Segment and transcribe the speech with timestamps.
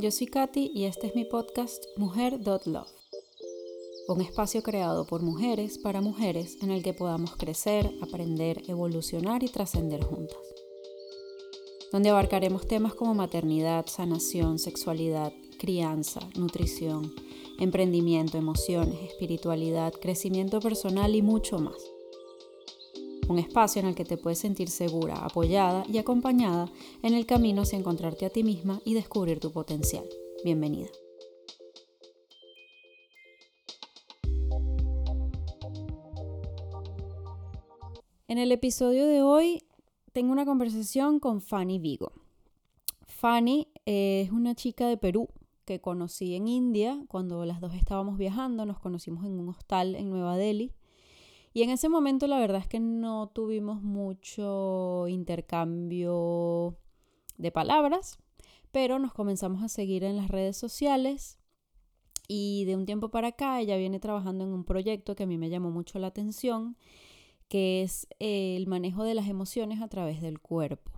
[0.00, 2.88] yo soy Katy y este es mi podcast Mujer.love,
[4.08, 9.48] un espacio creado por mujeres para mujeres en el que podamos crecer, aprender, evolucionar y
[9.48, 10.38] trascender juntas,
[11.92, 17.12] donde abarcaremos temas como maternidad, sanación, sexualidad, crianza, nutrición,
[17.58, 21.76] emprendimiento, emociones, espiritualidad, crecimiento personal y mucho más
[23.30, 26.68] un espacio en el que te puedes sentir segura, apoyada y acompañada
[27.04, 30.04] en el camino hacia encontrarte a ti misma y descubrir tu potencial.
[30.44, 30.88] Bienvenida.
[38.26, 39.62] En el episodio de hoy
[40.12, 42.12] tengo una conversación con Fanny Vigo.
[43.06, 45.28] Fanny es una chica de Perú
[45.64, 50.10] que conocí en India cuando las dos estábamos viajando, nos conocimos en un hostal en
[50.10, 50.72] Nueva Delhi
[51.52, 56.76] y en ese momento la verdad es que no tuvimos mucho intercambio
[57.38, 58.18] de palabras,
[58.70, 61.38] pero nos comenzamos a seguir en las redes sociales
[62.28, 65.36] y de un tiempo para acá ella viene trabajando en un proyecto que a mí
[65.36, 66.76] me llamó mucho la atención,
[67.48, 70.92] que es el manejo de las emociones a través del cuerpo.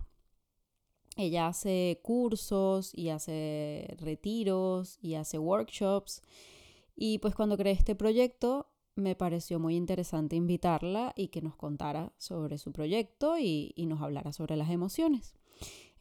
[1.15, 6.21] Ella hace cursos y hace retiros y hace workshops.
[6.95, 12.13] Y pues cuando creé este proyecto me pareció muy interesante invitarla y que nos contara
[12.17, 15.35] sobre su proyecto y, nos hablara sobre las emociones.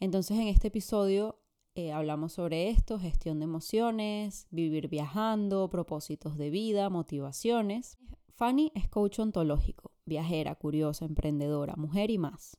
[0.00, 1.38] Entonces en este episodio
[1.74, 7.98] eh, hablamos sobre esto, gestión de emociones, vivir viajando, propósitos de vida, motivaciones.
[8.34, 12.58] Fanny es coach ontológico, viajera, curiosa, emprendedora, mujer y más.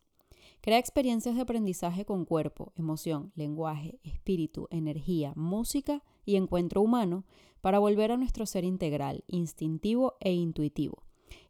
[0.62, 7.26] Crea experiencias de aprendizaje con cuerpo, emoción, lenguaje, espíritu, energía, música y encuentro humano
[7.64, 11.04] para volver a nuestro ser integral, instintivo e intuitivo,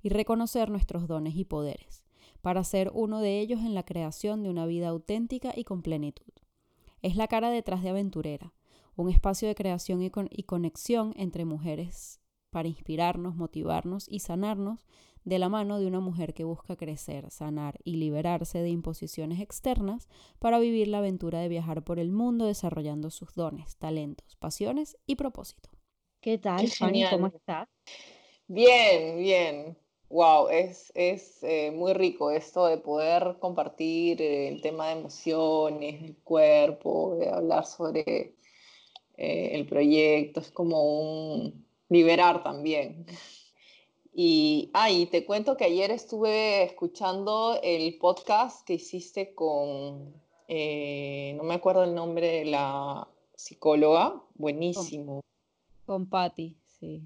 [0.03, 2.03] y reconocer nuestros dones y poderes,
[2.43, 6.31] para ser uno de ellos en la creación de una vida auténtica y con plenitud.
[7.01, 8.53] Es la cara detrás de Aventurera,
[8.95, 12.19] un espacio de creación y, conexión entre mujeres
[12.51, 14.85] para inspirarnos, motivarnos y sanarnos
[15.23, 20.07] de la mano de una mujer que busca crecer, sanar y liberarse de imposiciones externas
[20.37, 25.15] para vivir la aventura de viajar por el mundo desarrollando sus dones, talentos, pasiones y
[25.15, 25.72] propósito.
[26.23, 27.03] ¿Qué tal, Fanny?
[27.09, 27.67] ¿Cómo estás?
[28.47, 29.77] Bien, bien.
[30.07, 36.15] Wow, es, es eh, muy rico esto de poder compartir el tema de emociones, el
[36.23, 38.35] cuerpo, de hablar sobre
[39.17, 40.39] eh, el proyecto.
[40.39, 43.05] Es como un liberar también.
[44.13, 50.13] Y, ah, te cuento que ayer estuve escuchando el podcast que hiciste con,
[50.47, 55.21] eh, no me acuerdo el nombre de la psicóloga, buenísimo.
[55.85, 57.01] Con, Patti, sí.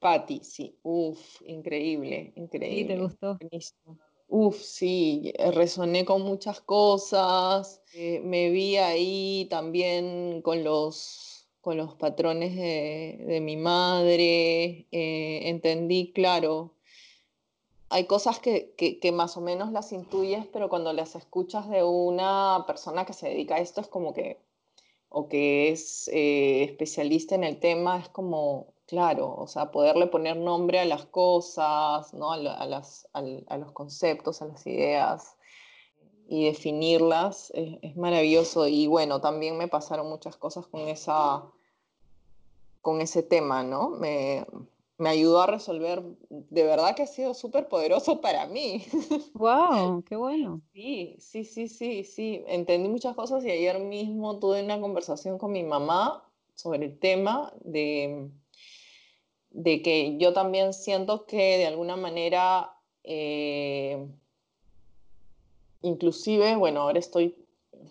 [0.00, 2.82] Patti, sí, uf, increíble, increíble.
[2.82, 3.38] Sí, ¿te gustó?
[3.40, 3.98] Buenísimo.
[4.28, 11.94] Uf, sí, resoné con muchas cosas, eh, me vi ahí también con los con los
[11.96, 16.72] patrones de, mi madre, eh, entendí, claro,
[17.90, 23.04] hay cosas que, más o menos las intuyes, pero cuando las escuchas de una persona
[23.04, 24.38] que se dedica a esto es como que,
[25.08, 30.36] o que es eh, especialista en el tema, es como, claro, o sea, poderle poner
[30.36, 32.32] nombre a las cosas, ¿no?
[32.32, 35.38] a, las, a los conceptos, a las ideas
[36.28, 38.68] y definirlas es, maravilloso.
[38.68, 41.42] Y bueno, también me pasaron muchas cosas con, esa,
[42.82, 43.88] con ese tema, ¿no?
[43.88, 44.46] Me,
[44.98, 48.84] me ayudó a resolver, de verdad que ha sido súper poderoso para mí.
[49.34, 50.02] ¡Wow!
[50.02, 50.60] ¡Qué bueno!
[50.72, 52.42] Sí, sí, sí, sí, sí.
[52.48, 57.52] Entendí muchas cosas y ayer mismo tuve una conversación con mi mamá sobre el tema
[57.60, 58.28] de,
[59.50, 62.74] de que yo también siento que de alguna manera...
[63.04, 64.06] Eh,
[65.82, 67.36] inclusive, bueno, ahora estoy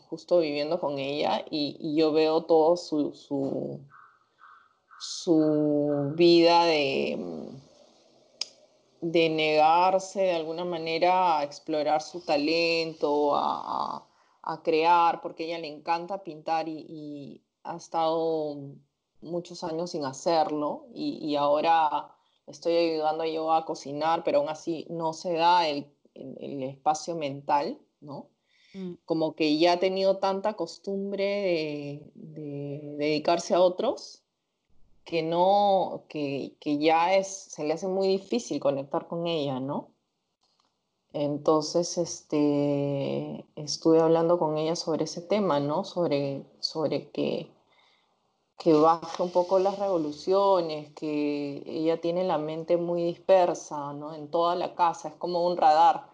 [0.09, 3.79] justo viviendo con ella y, yo veo todo su, su,
[6.16, 7.50] vida de,
[9.02, 14.03] de negarse de alguna manera a explorar su talento, a,
[14.63, 18.55] crear, porque a ella le encanta pintar y, ha estado
[19.22, 22.16] muchos años sin hacerlo y, ahora
[22.46, 27.79] estoy ayudando yo a cocinar, pero aún así no se da el el espacio mental,
[27.99, 28.29] ¿no?
[28.73, 28.94] Mm.
[29.05, 34.23] Como que ya ha tenido tanta costumbre de, dedicarse a otros
[35.08, 39.92] que no, que, ya es, se le hace muy difícil conectar con ella, ¿no?
[41.14, 45.84] Entonces, este, estuve hablando con ella sobre ese tema, ¿no?
[45.86, 47.50] Sobre, sobre que
[48.58, 54.16] que baje un poco las revoluciones, que ella tiene la mente muy dispersa, ¿no?
[54.16, 56.09] En toda la casa, es como un radar.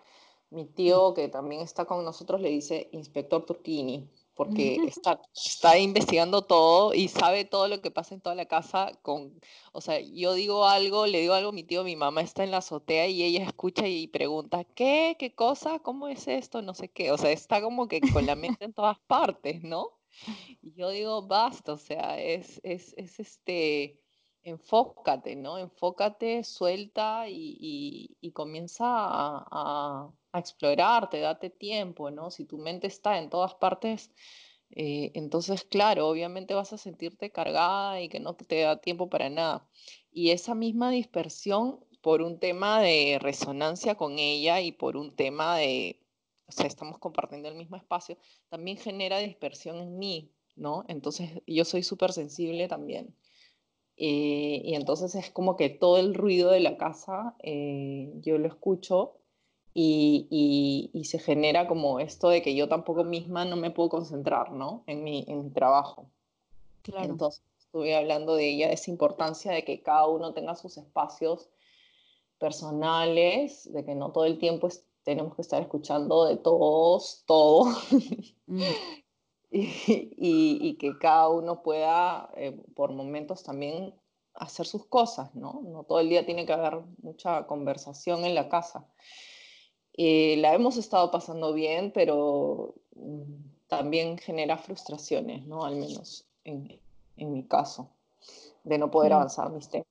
[0.50, 6.44] Mi tío, que también está con nosotros, le dice Inspector Turquini, porque está, está investigando
[6.44, 9.40] todo y sabe todo lo que pasa en toda la casa con,
[9.72, 12.52] o sea, yo digo algo, le digo algo a mi tío, mi mamá está en
[12.52, 15.16] la azotea y ella escucha y pregunta, ¿qué?
[15.20, 15.80] ¿Qué cosa?
[15.80, 16.62] ¿Cómo es esto?
[16.62, 19.92] No sé qué, o sea, está como que con la mente en todas partes, ¿no?
[20.62, 24.03] Y yo digo, basta, o sea, es, es, es este,
[24.44, 25.58] enfócate, ¿no?
[25.58, 32.32] Enfócate, suelta y, y, comienza a, a, a, explorarte, date tiempo, ¿no?
[32.32, 34.12] Si tu mente está en todas partes,
[34.76, 39.30] eh, entonces, claro, obviamente vas a sentirte cargada y que no te da tiempo para
[39.30, 39.68] nada.
[40.12, 45.58] Y esa misma dispersión por un tema de resonancia con ella y por un tema
[45.58, 46.02] de,
[46.48, 48.18] o sea, estamos compartiendo el mismo espacio,
[48.50, 50.86] también genera dispersión en mí, ¿no?
[50.88, 53.16] Entonces, yo soy súper sensible también.
[53.98, 58.48] Eh, y entonces es como que todo el ruido de la casa eh, yo lo
[58.48, 59.18] escucho
[59.76, 63.90] y, y, y, se genera como esto de que yo tampoco misma no me puedo
[63.90, 64.84] concentrar, ¿no?
[64.88, 66.10] En mi, en mi trabajo.
[66.84, 67.06] Claro.
[67.06, 71.50] Entonces estuve hablando de ella, de esa importancia de que cada uno tenga sus espacios
[72.40, 77.66] personales, de que no todo el tiempo es, tenemos que estar escuchando de todos, todo.
[78.46, 78.62] Mm.
[80.18, 83.94] y, y, que cada uno pueda eh, por momentos también
[84.34, 85.62] hacer sus cosas, ¿no?
[85.64, 88.88] No todo el día tiene que haber mucha conversación en la casa.
[89.96, 93.22] Eh, la hemos estado pasando bien, pero mm,
[93.68, 95.66] también genera frustraciones, ¿no?
[95.66, 96.80] Al menos en,
[97.18, 97.92] en mi caso,
[98.64, 99.86] de no poder avanzar mis temas.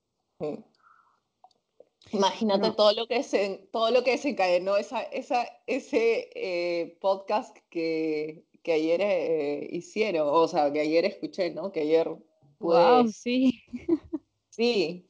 [2.11, 2.75] Imagínate no.
[2.75, 8.73] todo lo que se, todo lo que desencadenó esa, esa, ese eh, podcast que, que
[8.73, 11.73] ayer eh, hicieron, o sea, que ayer escuché, ¿no?
[11.73, 12.09] Que ayer.
[12.61, 13.61] Wow, sí.
[14.53, 15.07] Sí.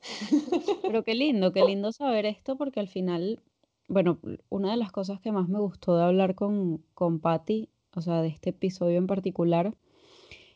[0.83, 3.41] Pero qué lindo, qué lindo saber esto porque al final,
[3.89, 4.21] bueno,
[4.51, 8.23] una de las cosas que más me gustó de hablar con, con Patty, o sea,
[8.23, 9.75] de este episodio en particular,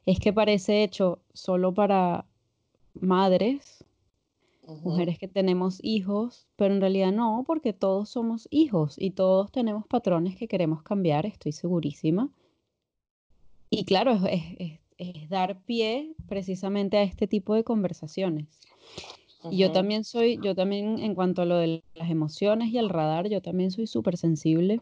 [0.06, 2.26] es que parece hecho solo para
[2.94, 3.84] madres,
[4.68, 4.82] uh -huh.
[4.82, 9.84] mujeres que tenemos hijos, pero en realidad no, porque todos somos hijos y todos tenemos
[9.88, 12.30] patrones que queremos cambiar, estoy segurísima.
[13.70, 18.46] Y claro, es, es, es, dar pie precisamente a este tipo de conversaciones.
[19.42, 19.52] Uh -huh.
[19.52, 22.88] Y yo también soy, yo también en cuanto a lo de las emociones y el
[22.88, 24.80] radar, yo también soy súper sensible.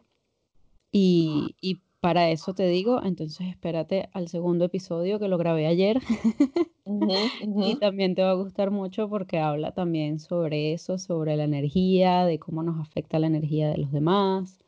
[0.92, 6.00] Y, y, para eso te digo, entonces espérate al segundo episodio que lo grabé ayer.
[6.86, 11.34] Uh -huh, y también te va a gustar mucho porque habla también sobre eso, sobre
[11.34, 14.58] la energía, de cómo nos afecta la energía de los demás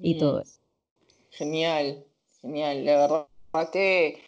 [0.00, 0.58] y todo eso.
[1.30, 2.04] Genial,
[2.40, 2.84] genial.
[2.84, 3.26] La verdad
[3.64, 4.22] que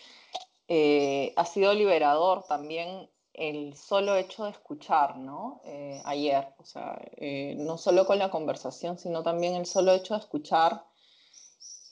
[0.69, 5.61] eh, ha sido liberador también el solo hecho de escuchar, ¿no?
[5.65, 10.15] Eh, ayer, o sea, eh, no solo con la conversación, sino también el solo hecho
[10.15, 10.85] de escuchar,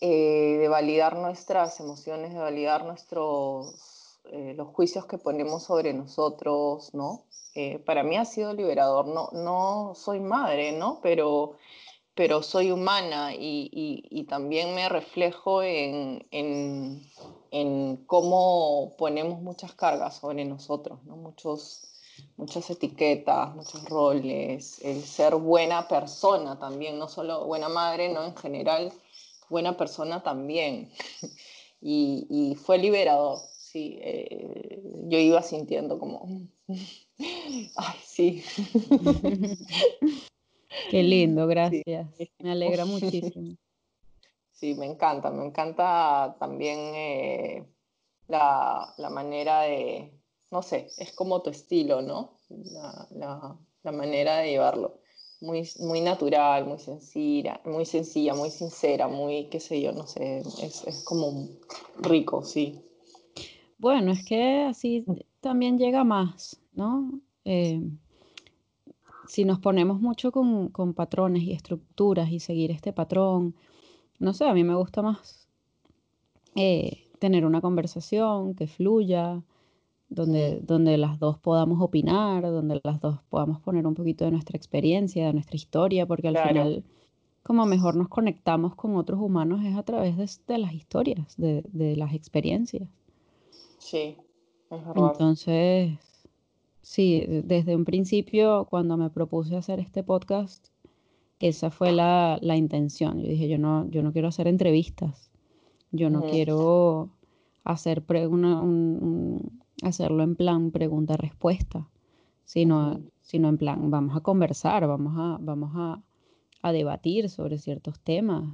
[0.00, 7.24] de validar nuestras emociones, de validar nuestros, los juicios que ponemos sobre nosotros, ¿no?
[7.86, 9.06] Para mí ha sido liberador.
[9.06, 11.00] No, no soy madre, ¿no?
[11.02, 11.56] Pero
[12.16, 17.06] pero soy humana y, también me reflejo en,
[18.06, 21.16] cómo ponemos muchas cargas sobre nosotros, ¿no?
[21.16, 21.82] Muchos,
[22.38, 28.24] muchas etiquetas, muchos roles, el ser buena persona también, no solo buena madre, ¿no?
[28.24, 28.92] En general,
[29.48, 30.90] buena persona también.
[31.78, 33.98] Y, y fue liberador, sí.
[34.00, 38.42] Eh, yo iba sintiendo como, ay, sí.
[40.90, 42.08] Qué lindo, gracias.
[42.16, 42.30] Sí.
[42.38, 43.56] Me alegra muchísimo.
[44.52, 47.66] Sí, me encanta, me encanta también eh,
[48.26, 50.18] la, la, manera de,
[50.50, 52.38] no sé, es como tu estilo, ¿no?
[52.48, 55.02] La, la, la, manera de llevarlo.
[55.42, 60.38] Muy, muy natural, muy sencilla, muy sencilla, muy sincera, muy, qué sé yo, no sé,
[60.38, 61.50] es, es como
[61.98, 62.80] rico, sí.
[63.76, 65.04] Bueno, es que así
[65.40, 67.20] también llega más, ¿no?
[67.44, 67.82] Eh,
[69.28, 73.54] si nos ponemos mucho con, con, patrones y estructuras y seguir este patrón,
[74.18, 75.48] no sé, a mí me gusta más
[76.54, 79.42] eh, tener una conversación que fluya,
[80.08, 84.56] donde, donde las dos podamos opinar, donde las dos podamos poner un poquito de nuestra
[84.56, 86.48] experiencia, de nuestra historia, porque al claro.
[86.48, 86.84] final
[87.42, 91.62] como mejor nos conectamos con otros humanos es a través de, de las historias, de,
[91.72, 92.88] de, las experiencias.
[93.78, 94.16] Sí,
[94.68, 95.12] es verdad.
[95.12, 95.96] Entonces,
[96.86, 100.68] Sí, desde un principio, cuando me propuse hacer este podcast,
[101.40, 103.20] esa fue la, la intención.
[103.20, 105.32] Yo dije, yo no, yo no quiero hacer entrevistas,
[105.90, 107.10] yo no quiero
[107.64, 111.88] hacer una, un, un, hacerlo en plan pregunta-respuesta,
[112.44, 116.00] sino, sino en plan, vamos a conversar, vamos a, vamos a,
[116.62, 118.44] a debatir sobre ciertos temas,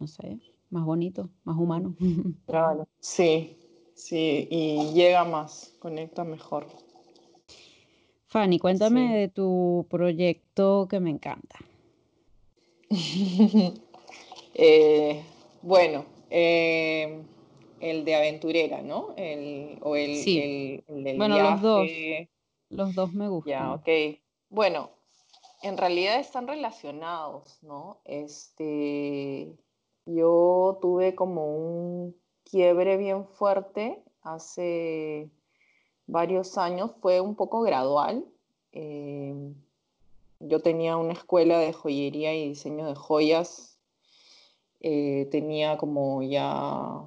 [0.00, 0.40] no sé.
[0.70, 1.94] más bonito, más humano.
[2.46, 3.56] Claro, sí,
[3.94, 6.66] sí, y llega más, conecta mejor.
[8.30, 11.58] Fanny, cuéntame de tu proyecto que me encanta.
[14.62, 15.22] Eh,
[15.62, 17.22] bueno, eh,
[17.78, 19.14] el de aventurera, ¿no?
[19.16, 20.82] El, o el, sí.
[20.86, 21.50] el, del bueno, viaje.
[21.52, 21.88] los dos.
[22.68, 23.52] Los dos me gustan.
[23.52, 23.88] Ya, ok.
[24.50, 24.90] Bueno,
[25.62, 28.02] en realidad están relacionados, ¿no?
[28.04, 29.56] Este,
[30.04, 35.30] yo tuve como un quiebre bien fuerte hace
[36.10, 38.24] varios años, fue un poco gradual.
[38.72, 39.34] Eh,
[40.40, 43.78] yo tenía una escuela de joyería y diseño de joyas.
[44.80, 47.02] Eh, tenía como ya,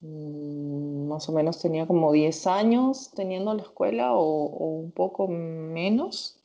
[0.00, 4.44] mm, más o menos tenía como 10 años teniendo la escuela o,
[4.80, 6.36] un poco menos.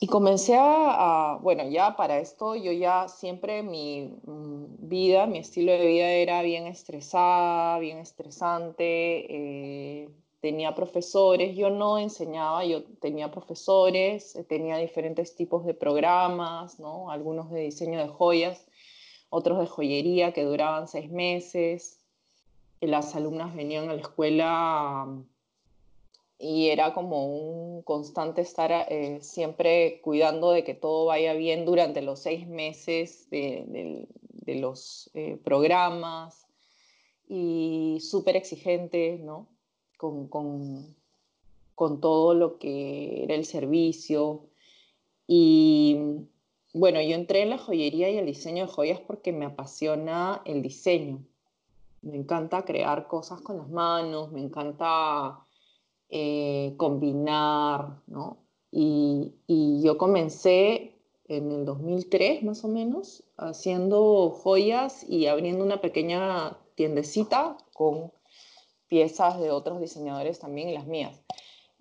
[0.00, 5.72] Y comencé a, bueno, ya para esto yo ya siempre mi mm, vida, mi estilo
[5.72, 9.26] de vida era bien estresada, bien estresante.
[9.30, 10.08] Eh,
[10.42, 17.12] tenía profesores, yo no enseñaba, yo tenía profesores, eh, tenía diferentes tipos de programas, ¿no?
[17.12, 18.66] algunos de diseño de joyas,
[19.30, 22.00] otros de joyería que duraban seis meses.
[22.80, 25.06] Las alumnas venían a la escuela
[26.40, 32.02] y era como un constante estar eh, siempre cuidando de que todo vaya bien durante
[32.02, 34.08] los seis meses de,
[34.44, 36.48] los eh, programas
[37.28, 39.51] y súper exigente, ¿no?
[40.02, 40.96] Con, con,
[41.76, 44.48] con, todo lo que era el servicio.
[45.28, 45.96] Y
[46.74, 50.60] bueno, yo entré en la joyería y el diseño de joyas porque me apasiona el
[50.60, 51.24] diseño.
[52.00, 55.46] Me encanta crear cosas con las manos, me encanta
[56.08, 58.38] eh, combinar, ¿no?
[58.72, 59.32] Y,
[59.84, 60.96] yo comencé
[61.28, 68.10] en el 2003 más o menos haciendo joyas y abriendo una pequeña tiendecita con
[68.92, 71.18] piezas de otros diseñadores también las mías.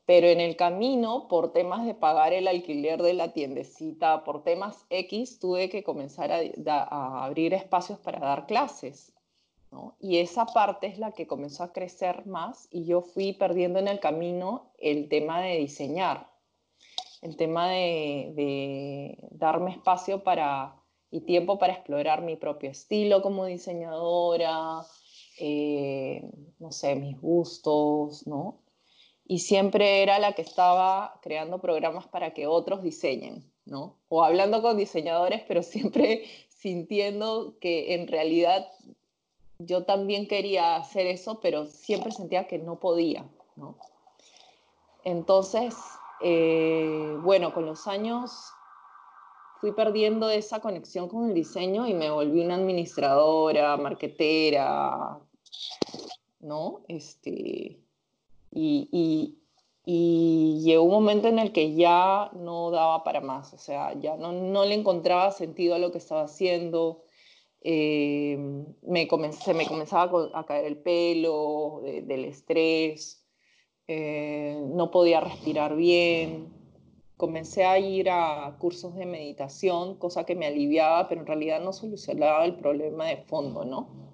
[0.05, 4.85] Pero en el camino, por temas de pagar el alquiler de la tiendecita, por temas
[4.89, 9.11] X, tuve que comenzar a abrir espacios para dar clases.
[9.99, 13.89] Y esa parte es la que comenzó a crecer más y yo fui perdiendo en
[13.89, 16.29] el camino el tema de diseñar,
[17.21, 20.77] el tema de, darme espacio para,
[21.09, 24.85] y tiempo para explorar mi propio estilo como diseñadora,
[25.43, 26.24] eh,
[26.60, 28.60] no sé, mis gustos, ¿no?
[29.25, 33.98] Y siempre era la que estaba creando programas para que otros diseñen, ¿no?
[34.07, 38.67] O hablando con diseñadores, pero siempre sintiendo que en realidad
[39.57, 43.77] yo también quería hacer eso, pero siempre sentía que no podía, ¿no?
[45.03, 45.75] Entonces,
[46.21, 48.31] eh, bueno, con los años
[49.60, 55.19] fui perdiendo esa conexión con el diseño y me volví una administradora, marquetera,
[56.39, 56.81] ¿no?
[56.88, 57.79] Este,
[58.51, 59.38] y, y,
[59.86, 64.17] y, llegó un momento en el que ya no daba para más, o sea, ya
[64.17, 67.03] no, no le encontraba sentido a lo que estaba haciendo
[67.63, 68.38] eh,
[68.81, 73.24] me se me comenzaba a caer el pelo del estrés,
[73.88, 76.50] eh, no podía respirar bien.
[77.17, 81.72] Comencé a ir a cursos de meditación, cosa que me aliviaba, pero en realidad no
[81.72, 84.10] solucionaba el problema de fondo, ¿no?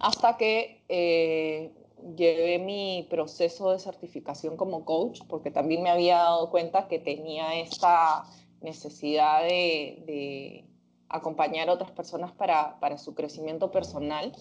[0.00, 1.72] Hasta que eh,
[2.16, 7.60] llevé mi proceso de certificación como coach, porque también me había dado cuenta que tenía
[7.60, 8.24] esta
[8.60, 10.66] necesidad de
[11.10, 14.32] acompañar a otras personas para, para su crecimiento personal.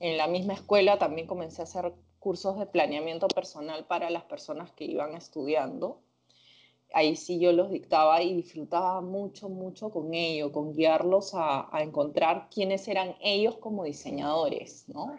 [0.00, 4.72] En la misma escuela también comencé a hacer cursos de planeamiento personal para las personas
[4.72, 6.00] que iban estudiando.
[6.94, 12.48] Ahí sí yo los dictaba y disfrutaba mucho, mucho con ello, con guiarlos a, encontrar
[12.52, 15.18] quiénes eran ellos como diseñadores, ¿no?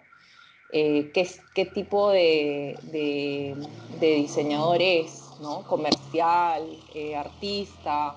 [0.72, 3.56] Eh, qué, qué, tipo de, de,
[4.00, 5.64] de, diseñador es, ¿no?
[5.68, 8.16] Comercial, eh, artista,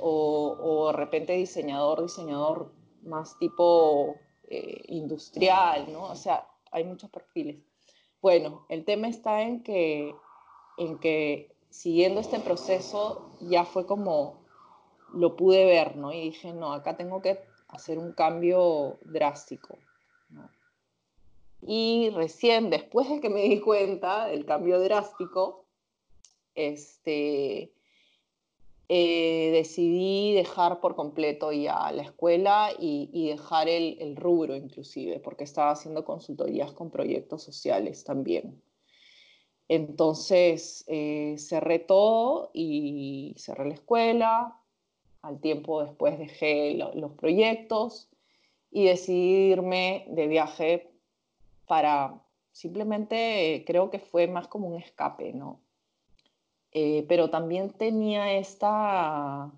[0.00, 4.16] o, de repente diseñador, diseñador más tipo
[4.48, 6.04] eh, industrial, ¿no?
[6.04, 7.56] O sea, hay muchos perfiles.
[8.20, 10.14] Bueno, el tema está en que,
[10.76, 14.40] en que siguiendo este proceso ya fue como
[15.14, 16.12] lo pude ver, ¿no?
[16.12, 19.78] Y dije, no, acá tengo que hacer un cambio drástico.
[21.62, 25.66] Y recién después de que me di cuenta del cambio drástico,
[26.56, 27.72] este,
[28.88, 35.70] eh, decidí dejar por completo ya la escuela y, dejar el, rubro inclusive, porque estaba
[35.70, 38.60] haciendo consultorías con proyectos sociales también.
[39.68, 44.60] Entonces eh, cerré todo y cerré la escuela.
[45.22, 48.08] Al tiempo después dejé los proyectos
[48.70, 50.90] y decidirme de viaje
[51.66, 52.22] para
[52.52, 55.60] simplemente, creo que fue más como un escape, ¿no?
[56.72, 59.52] Eh, pero también tenía esta,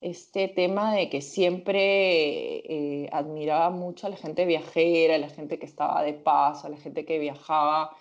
[0.00, 5.58] este tema de que siempre eh, admiraba mucho a la gente viajera, a la gente
[5.58, 7.96] que estaba de paso, a la gente que viajaba,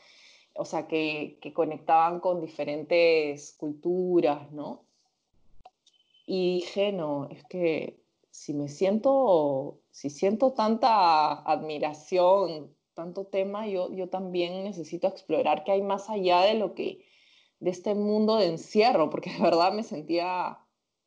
[0.56, 4.84] o sea, que, que conectaban con diferentes culturas, ¿no?
[6.26, 8.00] Y dije, no, es que
[8.32, 15.74] si me siento, si siento tanta admiración, tanto tema, yo, yo también necesito explorar qué
[15.74, 17.06] hay más allá de lo que,
[17.60, 20.58] de este mundo de encierro, porque de verdad me sentía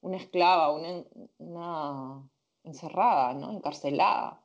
[0.03, 1.05] una esclava, una,
[1.39, 2.31] una
[2.65, 3.51] encerrada, ¿no?
[3.51, 4.41] Encarcelada.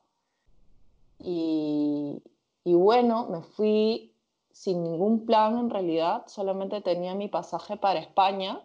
[1.18, 2.22] Y,
[2.64, 4.13] y bueno, me fui
[4.54, 8.62] sin ningún plan en realidad, solamente tenía mi pasaje para España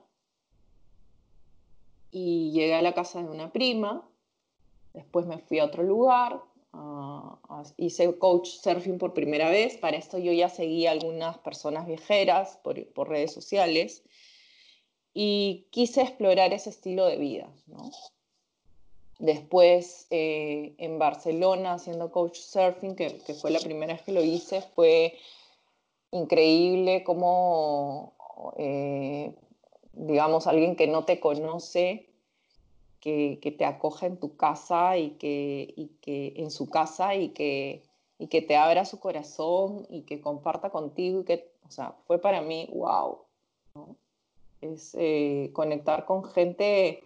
[2.12, 4.08] y llegué a la casa de una prima,
[4.94, 6.44] después me fui a otro lugar,
[6.74, 12.58] uh, hice coach surfing por primera vez, para esto yo ya seguía algunas personas viajeras
[12.64, 14.04] por, por redes sociales
[15.12, 17.50] y quise explorar ese estilo de vida.
[17.66, 17.90] ¿no?
[19.18, 24.24] Después eh, en Barcelona haciendo coach surfing, que, que, fue la primera vez que lo
[24.24, 25.18] hice, fue
[26.12, 28.14] increíble cómo
[28.58, 29.34] eh,
[29.94, 32.10] digamos, alguien que no te conoce,
[33.00, 37.30] que, que, te acoja en tu casa y que, y que en su casa y
[37.30, 37.84] que,
[38.18, 42.20] y que te abra su corazón y que comparta contigo y que, o sea, fue
[42.20, 43.20] para mí, wow,
[43.76, 43.96] ¿no?
[44.62, 47.04] es eh, conectar con gente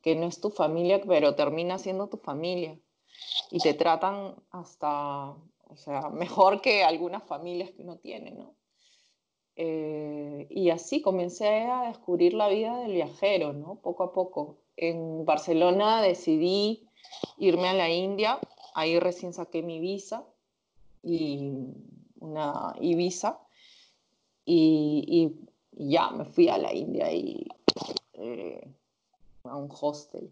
[0.00, 2.78] que no es tu familia, pero termina siendo tu familia
[3.50, 5.34] y te tratan hasta,
[5.72, 8.54] o sea, mejor que algunas familias que uno tiene, ¿no?
[9.56, 13.76] Eh, y así comencé a descubrir la vida del viajero, ¿no?
[13.76, 14.56] Poco a poco.
[14.76, 16.88] En Barcelona decidí
[17.36, 18.38] irme a la India,
[18.74, 20.24] ahí recién saqué mi visa,
[21.02, 21.52] y
[22.20, 22.96] una y,
[24.46, 25.36] y,
[25.72, 27.46] ya me fui a la India y
[28.14, 28.66] eh,
[29.44, 30.30] a un hostel.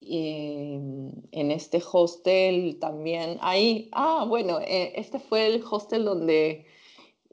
[0.00, 0.78] Y
[1.32, 6.64] en este hostel también, ahí, ah, bueno, eh, este fue el hostel donde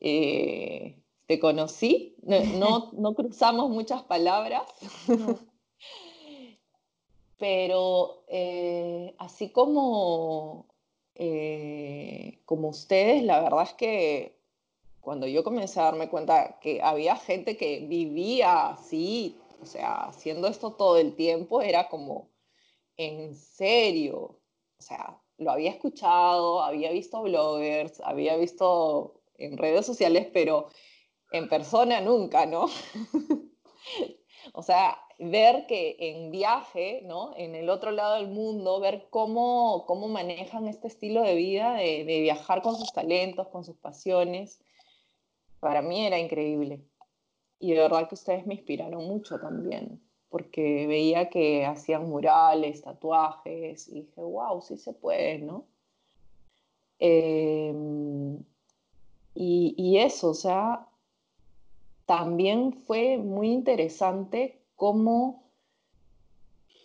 [0.02, 4.64] eh, te conocí, no, no, cruzamos muchas palabras,
[7.38, 10.68] pero eh, así como,
[12.46, 14.38] como ustedes, la verdad es que
[15.08, 20.48] cuando yo comencé a darme cuenta que había gente que vivía así, o sea, haciendo
[20.50, 22.28] esto todo el tiempo, era como,
[22.98, 24.40] en serio,
[24.78, 30.70] o sea, lo había escuchado, había visto bloggers, había visto en redes sociales, pero
[31.32, 32.66] en persona nunca, ¿no?
[34.54, 37.36] o sea, ver que en viaje, ¿no?
[37.38, 42.04] En el otro lado del mundo, ver cómo, cómo manejan este estilo de vida, de,
[42.04, 44.60] de viajar con sus talentos, con sus pasiones,
[45.60, 46.84] para mí era increíble.
[47.60, 53.88] Y de verdad que ustedes me inspiraron mucho también, porque veía que hacían murales, tatuajes,
[53.88, 55.66] y dije, wow, sí se puede, ¿no?
[57.00, 57.74] Eh,
[59.36, 60.88] y, y, eso, o sea,
[62.06, 65.52] también fue muy interesante cómo,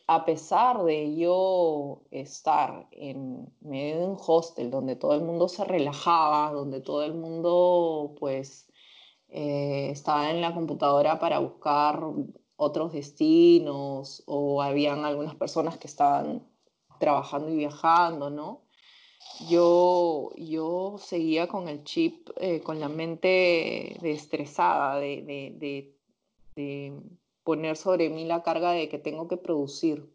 [0.07, 5.65] a pesar de yo estar en medio de un hostel donde todo el mundo se
[5.65, 8.69] relajaba, donde todo el mundo pues
[9.29, 12.03] eh, estaba en la computadora para buscar
[12.63, 16.47] otros destinos o habían algunas personas que estaban
[16.99, 18.63] trabajando y viajando, ¿no?
[19.49, 25.97] yo, yo seguía con el chip, eh, con la mente estresada, de, de, de,
[26.57, 27.01] de,
[27.43, 30.09] poner sobre mí la carga de que tengo que producir.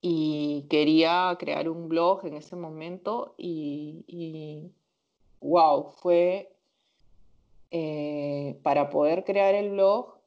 [0.00, 4.72] Y quería crear un blog en ese momento y, y
[5.40, 6.52] wow, fue
[7.70, 10.18] eh, para poder crear el blog,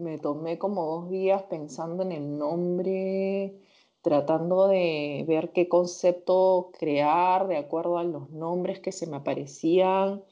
[0.00, 3.58] me tomé como dos días pensando en el nombre,
[4.02, 10.22] tratando de ver qué concepto crear de acuerdo a los nombres que se me aparecían.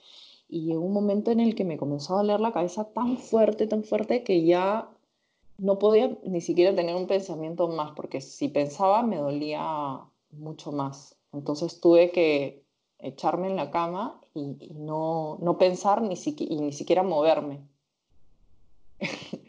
[0.48, 3.66] Y llegó un momento en el que me comenzó a doler la cabeza tan fuerte,
[3.66, 4.90] tan fuerte, que ya
[5.58, 10.00] no podía ni siquiera tener un pensamiento más, porque si pensaba me dolía
[10.30, 11.16] mucho más.
[11.32, 12.64] Entonces tuve que
[12.98, 17.60] echarme en la cama y, y no, no, pensar ni y ni siquiera moverme.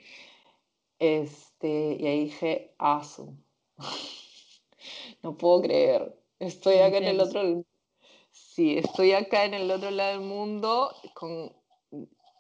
[1.00, 3.38] este, y ahí dije, asu.
[5.24, 6.16] no puedo creer.
[6.40, 7.64] Estoy acá en el otro
[8.32, 11.52] Sí, estoy acá en el otro lado del mundo con,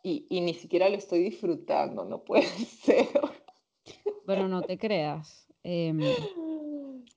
[0.04, 2.44] y, y ni siquiera lo estoy disfrutando, no puede
[2.84, 3.08] ser.
[4.26, 5.48] Pero no te creas.
[5.64, 5.94] Eh,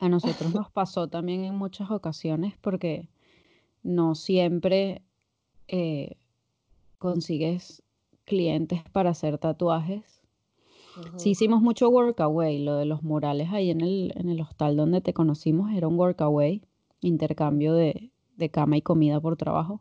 [0.00, 3.10] A nosotros nos pasó también en muchas ocasiones porque
[3.82, 5.02] no siempre
[5.68, 6.16] eh,
[6.96, 7.82] consigues
[8.24, 10.19] clientes para hacer tatuajes.
[11.16, 15.00] Sí hicimos mucho workaway, lo de los murales ahí en el, en el hostal donde
[15.00, 16.62] te conocimos era un workaway,
[17.00, 18.10] intercambio de,
[18.50, 19.80] cama y comida por trabajo.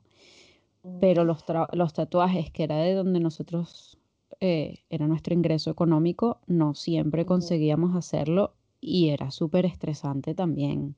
[1.01, 1.43] Pero los,
[1.73, 3.97] los tatuajes, que era de donde nosotros
[4.39, 10.95] eh, era nuestro ingreso económico, no siempre conseguíamos hacerlo y era súper estresante también.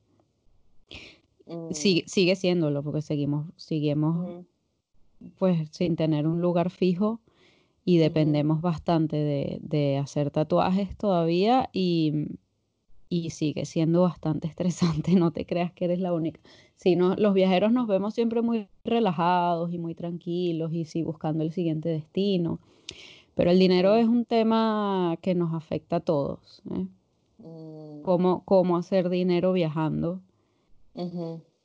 [1.46, 1.72] Mm.
[1.72, 4.44] Sigue, sigue siéndolo porque seguimos, seguimos
[5.38, 7.20] pues sin tener un lugar fijo
[7.84, 9.16] y dependemos bastante
[9.60, 12.28] de, hacer tatuajes todavía y,
[13.30, 16.40] sigue siendo bastante estresante, no te creas que eres la única.
[16.76, 21.44] Si no, los viajeros nos vemos siempre muy relajados y muy tranquilos y sí buscando
[21.44, 22.58] el siguiente destino,
[23.34, 26.62] pero el dinero es un tema que nos afecta a todos.
[26.70, 26.86] ¿eh?
[27.38, 28.02] Mm.
[28.02, 30.20] ¿Cómo, hacer dinero viajando?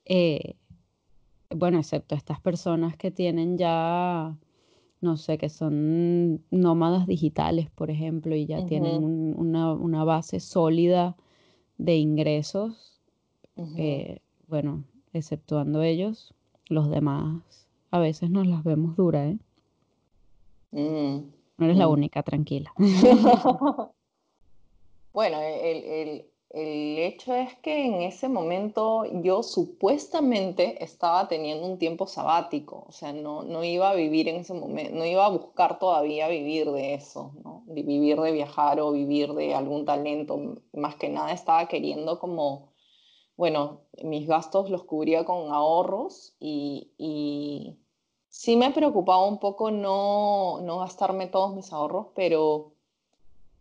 [0.05, 0.55] Eh,
[1.49, 4.35] bueno, excepto estas personas que tienen ya,
[5.01, 11.15] no sé, que son nómadas digitales, por ejemplo, y ya tienen una, base sólida
[11.77, 12.99] de ingresos.
[13.75, 14.83] Eh, bueno,
[15.13, 16.33] exceptuando ellos,
[16.69, 19.37] los demás a veces nos las vemos duras, ¿eh?
[20.71, 21.91] Mm, no eres la mm.
[21.91, 22.71] única, tranquila.
[25.13, 32.07] bueno, el, el hecho es que en ese momento yo supuestamente estaba teniendo un tiempo
[32.07, 35.77] sabático, o sea, no, no iba a vivir en ese momento, no iba a buscar
[35.79, 37.63] todavía vivir de eso, ¿no?
[37.67, 42.73] de vivir de viajar o vivir de algún talento, más que nada estaba queriendo como,
[43.35, 47.77] bueno, mis gastos los cubría con ahorros y, y
[48.29, 52.76] sí me preocupaba un poco no, no gastarme todos mis ahorros, pero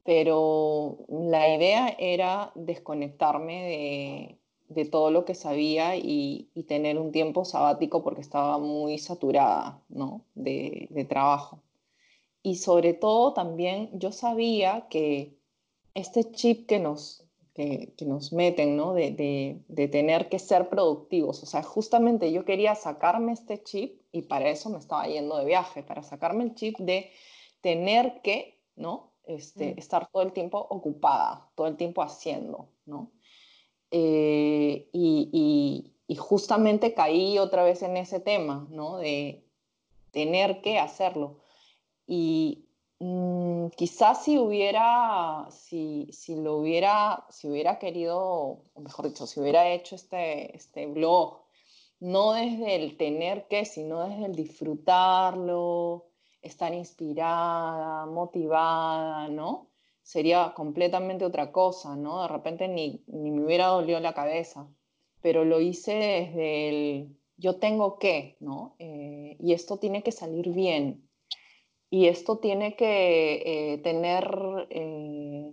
[0.07, 4.38] pero la idea era desconectarme
[4.69, 9.83] de, todo lo que sabía y, tener un tiempo sabático porque estaba muy saturada
[10.35, 11.61] de, trabajo.
[12.42, 15.37] Y sobre todo también yo sabía que
[15.95, 18.95] este chip que nos, que, nos meten, ¿no?
[18.95, 19.11] De,
[19.66, 24.51] de, tener que ser productivos, o sea, justamente yo quería sacarme este chip y para
[24.51, 27.11] eso me estaba yendo de viaje, para sacarme el chip de
[27.61, 29.16] tener que, ¿no?
[29.27, 29.79] Este, mm.
[29.79, 33.11] estar todo el tiempo ocupada, todo el tiempo haciendo, ¿no?
[33.91, 38.99] Eh, y, justamente caí otra vez en ese tema, ¿no?
[38.99, 39.45] De
[40.12, 41.39] tener que hacerlo.
[42.07, 42.69] Y
[43.01, 49.41] mm, quizás si hubiera, si, si, lo hubiera, si hubiera querido, o mejor dicho, si
[49.41, 51.41] hubiera hecho este, este blog,
[51.99, 56.07] no desde el tener que, sino desde el disfrutarlo,
[56.47, 59.69] estar inspirada, motivada, ¿no?
[60.03, 62.23] Sería completamente otra cosa, ¿no?
[62.23, 64.69] De repente ni, me hubiera dolido la cabeza,
[65.21, 68.77] pero lo hice desde el yo tengo que, ¿no?
[68.79, 71.09] Eh, y esto tiene que salir bien.
[71.91, 74.27] Y esto tiene que eh, tener
[74.71, 75.53] eh,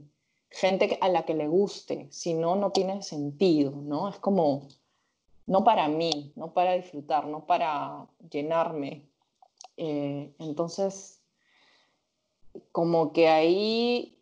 [0.50, 4.10] gente a la que le guste, si no, no tiene sentido, ¿no?
[4.10, 4.68] Es como,
[5.46, 9.10] no para mí, no para disfrutar, no para llenarme,
[9.78, 11.22] eh, entonces,
[12.72, 14.20] como que ahí,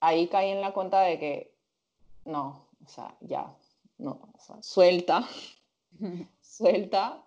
[0.00, 1.54] ahí caí en la cuenta de que
[2.24, 3.54] no, o sea, ya,
[3.98, 5.28] no, o sea, suelta,
[6.42, 7.24] suelta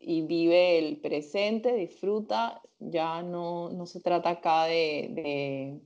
[0.00, 5.80] y vive el presente, disfruta, ya no, no se trata acá de,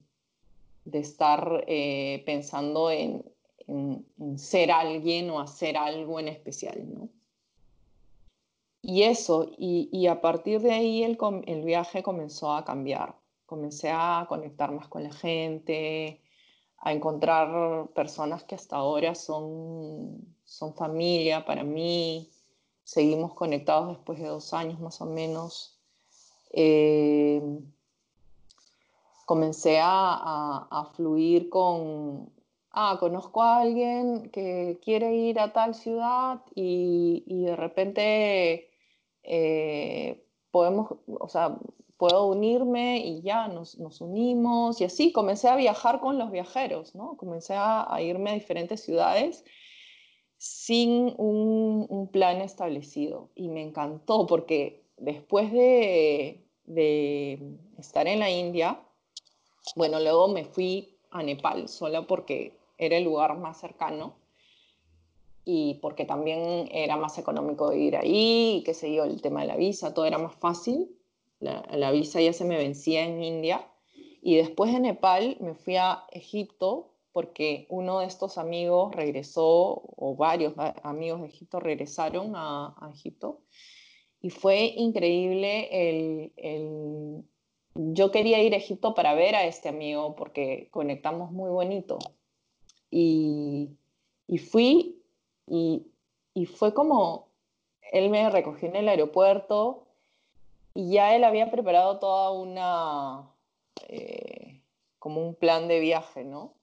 [0.85, 3.24] de, estar eh, pensando en,
[3.66, 7.09] en, en, ser alguien o hacer algo en especial, ¿no?
[8.86, 11.16] Y eso, y, a partir de ahí el,
[11.64, 13.16] viaje comenzó a cambiar.
[13.46, 16.20] Comencé a conectar más con la gente,
[16.76, 22.30] a encontrar personas que hasta ahora son, son familia para mí.
[22.82, 25.78] Seguimos conectados después de dos años más o menos.
[26.50, 27.40] Eh,
[29.24, 32.30] comencé a, fluir con,
[32.70, 38.70] ah, conozco a alguien que quiere ir a tal ciudad y, y de repente
[39.24, 41.58] eh, podemos, o sea,
[41.96, 46.94] puedo unirme y ya nos, nos, unimos y así comencé a viajar con los viajeros,
[46.94, 47.16] ¿no?
[47.16, 49.44] Comencé a, irme a diferentes ciudades
[50.37, 58.30] sin un, un, plan establecido y me encantó porque después de, de estar en la
[58.30, 58.80] India,
[59.76, 64.14] bueno, luego me fui a Nepal sola porque era el lugar más cercano
[65.44, 69.48] y porque también era más económico ir ahí, y qué sé yo, el tema de
[69.48, 70.96] la visa, todo era más fácil.
[71.40, 73.68] La, visa ya se me vencía en India.
[74.22, 80.16] Y después de Nepal me fui a Egipto porque uno de estos amigos regresó, o
[80.16, 83.42] varios amigos de Egipto regresaron a, Egipto,
[84.20, 87.22] y fue increíble el,
[87.74, 91.98] Yo quería ir a Egipto para ver a este amigo porque conectamos muy bonito.
[92.90, 93.76] Y,
[94.50, 95.03] fui
[95.46, 95.87] y,
[96.35, 97.28] y fue como...
[97.92, 99.87] Él me recogió en el aeropuerto
[100.74, 103.30] y ya él había preparado toda una...
[103.88, 104.62] Eh,
[104.98, 106.54] como un plan de viaje, ¿no?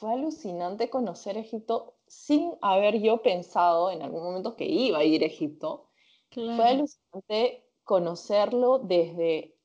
[0.00, 5.22] fue alucinante conocer Egipto sin haber yo pensado en algún momento que iba a ir
[5.22, 5.88] a Egipto.
[6.30, 9.58] Fue alucinante conocerlo desde,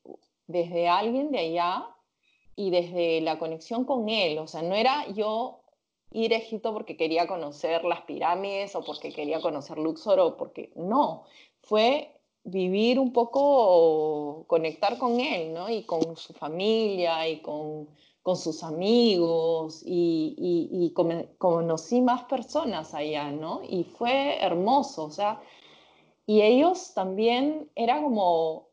[0.46, 1.88] desde alguien de allá
[2.54, 4.38] y desde la conexión con él.
[4.38, 5.62] O sea, no era yo
[6.12, 10.70] ir a Egipto porque quería conocer las pirámides o porque quería conocer Luxor o porque
[10.76, 11.24] no,
[11.62, 12.12] fue
[12.44, 15.68] vivir un poco, conectar con él, ¿no?
[15.68, 17.88] Y con su familia y con
[18.26, 20.92] con sus amigos y,
[21.38, 23.60] conocí más personas allá, ¿no?
[23.62, 25.40] Y fue hermoso, o sea,
[26.26, 28.66] y ellos también era como,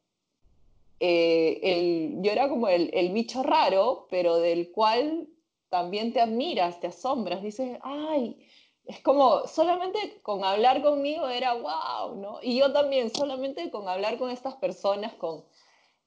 [0.99, 5.27] eh, el, yo era como el, el, bicho raro, pero del cual
[5.73, 8.47] también te admiras, te asombras, dices, ay,
[8.85, 12.37] es como solamente con hablar conmigo era wow, ¿no?
[12.43, 15.43] Y yo también, solamente con hablar con estas personas, con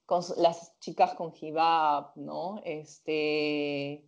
[0.07, 2.63] con las chicas con hijab, ¿no?
[2.65, 4.05] Este,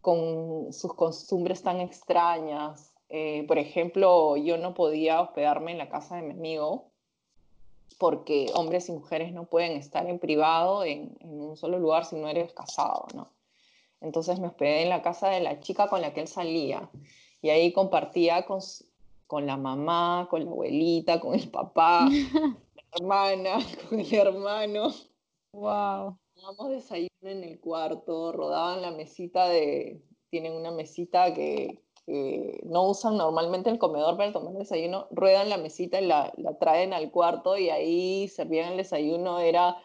[0.00, 2.94] con sus costumbres tan extrañas.
[3.10, 6.86] Eh, por ejemplo, yo no podía hospedarme en la casa de mi amigo
[7.98, 12.28] porque hombres y mujeres no pueden estar en privado en, un solo lugar si no
[12.28, 13.28] eres casado, ¿no?
[14.02, 16.90] Entonces me hospedé en la casa de la chica con la que él salía
[17.40, 18.60] y ahí compartía con,
[19.26, 22.56] con la mamá, con la abuelita, con el papá, la
[22.92, 24.92] hermana, con el hermano.
[25.52, 26.18] Wow.
[26.34, 31.78] Tomamos desayuno en el cuarto, rodaban la mesita de, tienen una mesita que,
[32.64, 37.12] no usan normalmente el comedor para tomar desayuno, ruedan la mesita y la, traen al
[37.12, 39.76] cuarto y ahí servían el desayuno, era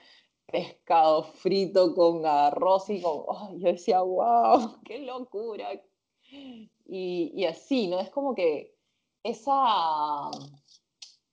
[0.48, 5.70] pescado frito con arroz y con, yo decía, wow, qué locura.
[6.86, 8.00] Y, así, ¿no?
[8.00, 8.76] Es como que
[9.24, 10.32] esa...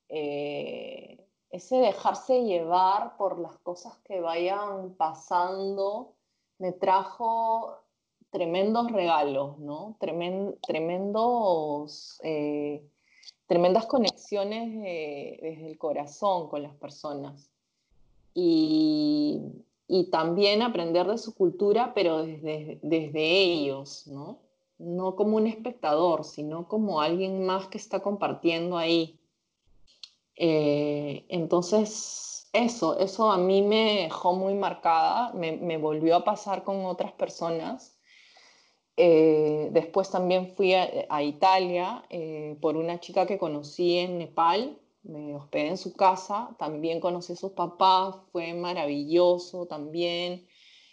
[0.08, 1.24] Eh,
[1.54, 6.16] ese dejarse llevar por las cosas que vayan pasando
[6.58, 7.78] me trajo
[8.30, 9.96] tremendos regalos, ¿no?
[10.00, 10.60] tremendos,
[12.24, 12.84] eh,
[13.46, 17.53] tremendas conexiones desde el corazón con las personas.
[18.34, 19.40] Y,
[20.10, 24.40] también aprender de su cultura, pero desde, desde ellos, ¿no?
[24.78, 29.20] No como un espectador, sino como alguien más que está compartiendo ahí.
[30.36, 36.84] Eh, entonces, eso, eso a mí me dejó muy marcada, me, volvió a pasar con
[36.86, 37.98] otras personas.
[38.96, 45.34] Eh, después también fui a, Italia eh, por una chica que conocí en Nepal, me
[45.36, 50.46] hospedé en su casa, también conocí a sus papás, fue maravilloso también.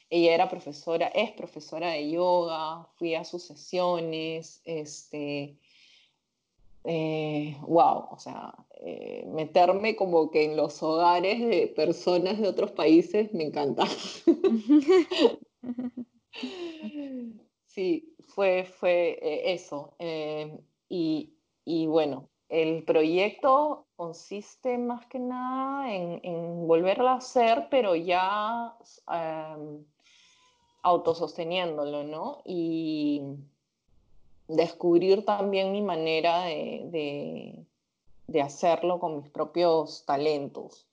[0.09, 5.57] Ella era profesora, es profesora de yoga, fui a sus sesiones, este,
[6.83, 13.31] wow, o sea, eh, meterme como que en los hogares de personas de otros países
[13.31, 13.85] me encanta.
[17.67, 19.93] sí, fue, fue eh, eso.
[19.99, 20.57] Eh,
[20.89, 27.95] y, y, bueno, el proyecto consiste más que nada en, en volverlo a hacer, pero
[27.95, 28.75] ya
[29.11, 29.83] em,
[30.83, 32.41] autososteniéndolo, ¿no?
[32.45, 33.21] Y
[34.47, 37.65] descubrir también mi manera de
[38.31, 40.87] de hacerlo con mis propios talentos.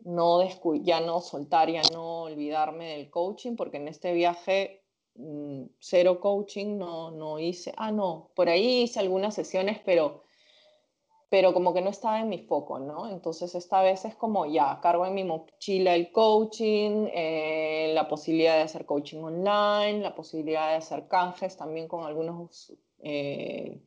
[0.00, 0.40] No
[0.82, 4.82] ya no soltar, ya no olvidarme del coaching, porque en este viaje
[5.14, 7.72] mm, cero coaching no, no hice.
[7.76, 10.24] Ah, no, por ahí hice algunas sesiones, pero,
[11.30, 13.08] pero como que no estaba en mi foco, ¿no?
[13.08, 18.56] Entonces esta vez es como ya, cargo en mi mochila el coaching, eh, la posibilidad
[18.56, 22.72] de hacer coaching online, la posibilidad de hacer canjes también con algunos...
[22.98, 23.80] Eh,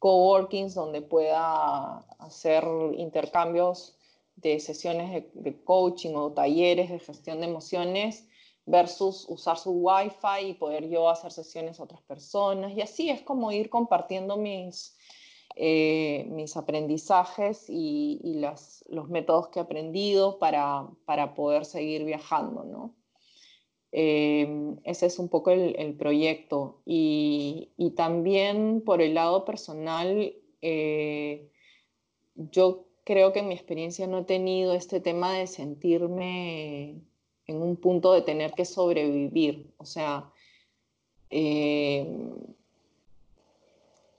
[0.00, 2.64] coworkings donde pueda hacer
[2.96, 3.96] intercambios
[4.34, 8.26] de sesiones de, coaching o talleres de gestión de emociones
[8.64, 12.72] versus usar su wifi y poder yo hacer sesiones a otras personas.
[12.72, 14.96] Y así es como ir compartiendo mis,
[15.62, 18.40] eh, mis aprendizajes y,
[18.88, 22.94] los métodos que he aprendido para, para poder seguir viajando, ¿no?
[23.92, 26.80] Em, ese es un poco el, proyecto.
[26.86, 31.50] Y, también por el lado personal, eh,
[32.34, 37.02] yo creo que en mi experiencia no he tenido este tema de sentirme
[37.46, 39.74] en un punto de tener que sobrevivir.
[39.76, 40.32] O sea,
[41.28, 42.06] eh,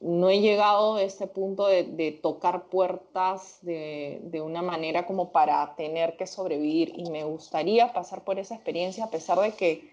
[0.02, 5.76] no he llegado a ese punto de, tocar puertas de, de, una manera como para
[5.76, 9.92] tener que sobrevivir y me gustaría pasar por esa experiencia a pesar de que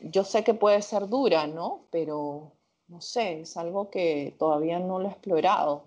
[0.00, 1.86] yo sé que puede ser dura, ¿no?
[1.90, 2.52] Pero
[2.88, 5.84] no sé, es algo que todavía no lo he explorado.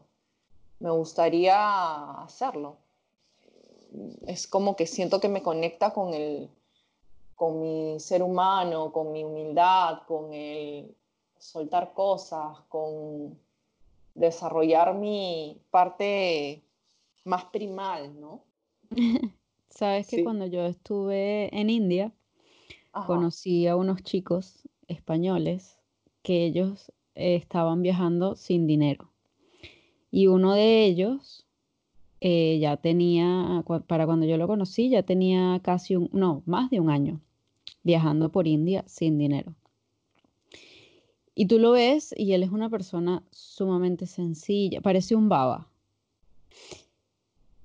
[0.79, 2.77] Me gustaría hacerlo.
[4.25, 6.49] Es como que siento que me conecta con el,
[7.35, 10.95] con mi ser humano, con mi humildad, con el
[11.39, 13.37] soltar cosas, con
[14.15, 16.63] desarrollar mi parte
[17.23, 18.43] más primal, ¿no?
[19.69, 22.11] Sabes que cuando yo estuve en India,
[23.05, 25.77] conocí a unos chicos españoles
[26.23, 29.11] que ellos eh, estaban viajando sin dinero.
[30.09, 31.45] Y uno de ellos
[32.21, 36.79] eh, ya tenía, para cuando yo lo conocí, ya tenía casi un, no, más de
[36.79, 37.21] un año
[37.83, 39.53] viajando por India sin dinero.
[41.39, 45.67] Y tú lo ves y él es una persona sumamente sencilla, parece un baba.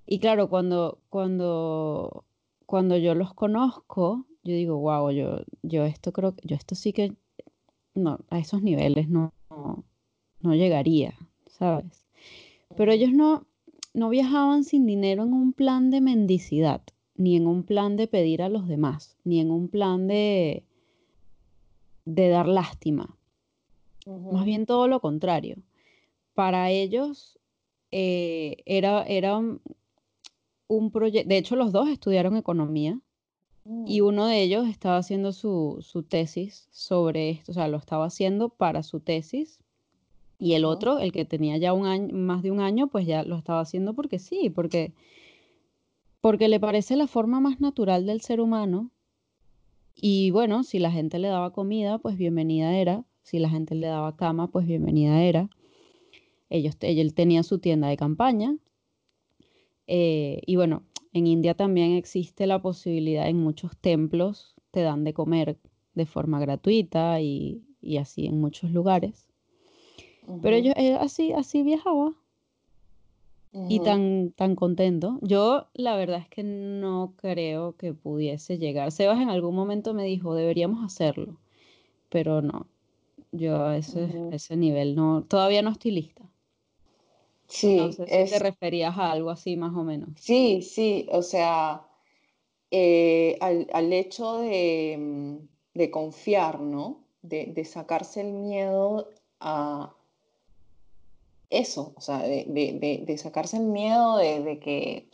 [0.06, 2.26] Y claro, cuando, cuando,
[2.66, 6.92] cuando yo los conozco, yo digo, wow, yo, yo esto creo que, yo esto sí
[6.92, 7.14] que,
[7.94, 11.14] no, a esos niveles no, no, llegaría,
[11.46, 12.04] ¿sabes?
[12.76, 13.46] Pero ellos no,
[13.94, 16.82] no viajaban sin dinero en un plan de mendicidad
[17.14, 20.62] ni en un plan de pedir a los demás, ni en un plan de,
[22.04, 23.16] de dar lástima.
[24.06, 25.56] Más bien todo lo contrario.
[26.34, 27.38] Para ellos
[27.90, 32.98] eh, era, era un, proyecto, de hecho los dos estudiaron economía
[33.86, 34.04] y mm.
[34.04, 38.48] uno de ellos estaba haciendo su, su, tesis sobre esto, o sea, lo estaba haciendo
[38.48, 39.60] para su tesis
[40.38, 43.22] y el otro, el que tenía ya un año, más de un año, pues ya
[43.22, 44.92] lo estaba haciendo porque sí, porque
[46.22, 48.90] porque le parece la forma más natural del ser humano.
[49.94, 53.04] Y bueno, si la gente le daba comida, pues bienvenida era.
[53.22, 55.48] Si la gente le daba cama, pues bienvenida era.
[56.50, 58.56] Ellos, él tenía su tienda de campaña.
[59.86, 60.82] Eh, y bueno,
[61.12, 65.58] en India también existe la posibilidad, en muchos templos te dan de comer
[65.94, 67.62] de forma gratuita y,
[67.98, 69.26] así en muchos lugares.
[70.40, 72.14] Pero ellos, eh, así, así viajaba
[73.68, 75.18] y tan, tan contento.
[75.20, 78.92] Yo la verdad es que no creo que pudiese llegar.
[78.92, 81.36] Sebas en algún momento me dijo, deberíamos hacerlo,
[82.08, 82.66] pero no,
[83.32, 86.22] yo a ese, ese nivel no, todavía no estoy lista.
[87.48, 90.10] Sí, no sé si te referías a algo así más o menos.
[90.18, 91.82] Sí, sí, o sea,
[92.70, 95.36] eh, al, hecho de, mm,
[95.74, 97.04] de, confiar, ¿no?
[97.20, 99.94] De, de sacarse el miedo a,
[101.52, 105.08] eso, o sea, de, sacarse el miedo de, que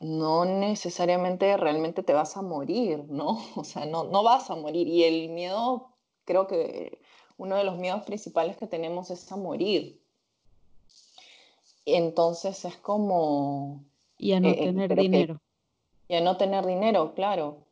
[0.00, 3.38] no necesariamente realmente te vas a morir, ¿no?
[3.56, 4.88] O sea, no, no vas a morir.
[4.88, 5.89] Y el miedo,
[6.30, 7.00] creo que
[7.38, 10.00] uno de los miedos principales que tenemos es a morir.
[11.84, 13.82] Entonces es como...
[14.16, 15.40] Y a no eh, eh, tener dinero.
[16.06, 17.66] y a no tener dinero, claro.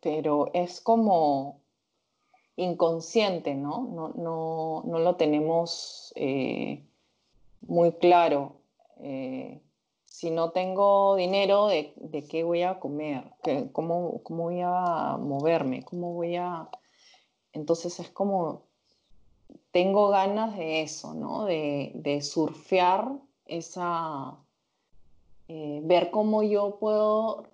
[0.00, 1.60] Pero es como
[2.56, 4.12] inconsciente, ¿no?
[4.16, 6.82] No, no, lo tenemos eh,
[7.60, 8.56] muy claro.
[8.98, 9.60] Eh,
[10.04, 13.22] si no tengo dinero, ¿de, qué voy a comer?
[13.70, 15.84] cómo, voy a moverme?
[15.84, 16.68] ¿Cómo voy a...?
[17.52, 18.62] Entonces es como,
[19.72, 21.44] tengo ganas de eso, ¿no?
[21.44, 23.12] De, surfear
[23.46, 24.36] esa...
[25.48, 27.44] Eh, ver cómo yo puedo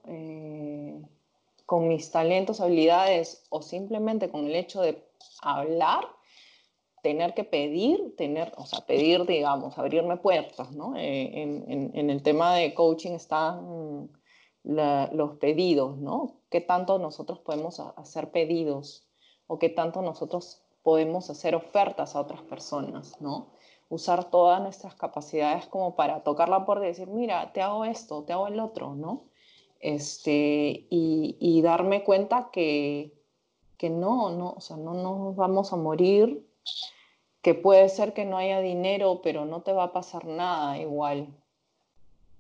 [1.67, 5.05] con mis talentos, habilidades o simplemente con el hecho de
[5.43, 6.05] hablar,
[7.03, 10.97] tener que pedir, tener, o sea, pedir, digamos, abrirme puertas, ¿no?
[10.97, 14.11] Eh, en, el tema de coaching están
[14.65, 16.41] los pedidos, ¿no?
[16.51, 19.06] ¿Qué tanto nosotros podemos hacer pedidos
[19.47, 23.49] o qué tanto nosotros podemos hacer ofertas a otras personas, ¿no?
[23.89, 28.25] Usar todas nuestras capacidades como para tocar la puerta y decir, mira, te hago esto,
[28.25, 29.25] te hago el otro, ¿no?
[29.81, 33.13] este, y, darme cuenta que,
[33.77, 36.47] que no, no, o sea, no nos vamos a morir,
[37.43, 41.29] que puede ser que no haya dinero, pero no te va a pasar nada igual.